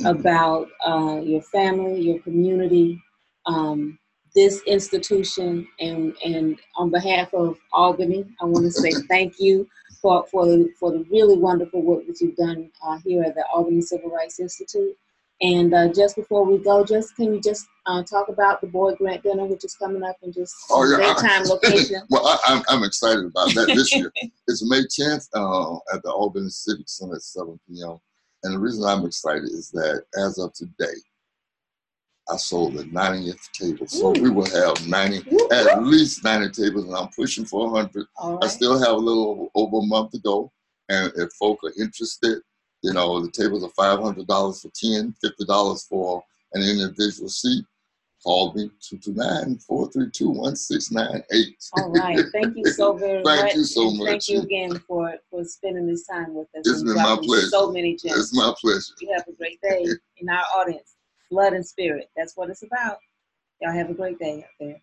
[0.05, 3.01] about uh, your family, your community,
[3.45, 3.97] um,
[4.35, 9.67] this institution, and and on behalf of Albany, I want to say thank you
[10.01, 13.45] for for the for the really wonderful work that you've done uh, here at the
[13.53, 14.95] Albany Civil Rights Institute.
[15.41, 18.97] And uh, just before we go, just can you just uh, talk about the Boyd
[18.97, 21.13] Grant Dinner, which is coming up, and just Oh, yeah.
[21.13, 22.01] time, location.
[22.09, 24.11] well, I, I'm I'm excited about that this year.
[24.47, 27.97] It's May 10th uh, at the Albany Civic Center at 7 p.m.
[28.43, 30.95] And the reason I'm excited is that as of today,
[32.29, 33.87] I sold the 90th table.
[33.87, 34.21] So Ooh.
[34.21, 38.05] we will have 90, Whoop, at least 90 tables, and I'm pushing for 100.
[38.17, 40.51] All I still have a little over, a month to go.
[40.89, 42.41] And if folk are interested,
[42.83, 46.23] you know, the tables are $500 for 10, $50 for
[46.53, 47.65] an individual seat.
[48.23, 51.69] Call me 229-432-1698.
[51.77, 52.25] All right.
[52.33, 53.55] Thank you so very Thank much.
[53.55, 56.67] you so and Thank you again for, for spending this time with us.
[56.67, 57.47] It's been my pleasure.
[57.47, 58.19] So many gems.
[58.19, 58.93] It's my pleasure.
[58.99, 59.85] You have a great day
[60.17, 60.97] in our audience.
[61.31, 62.09] Blood and spirit.
[62.15, 62.97] That's what it's about.
[63.61, 64.81] Y'all have a great day out there.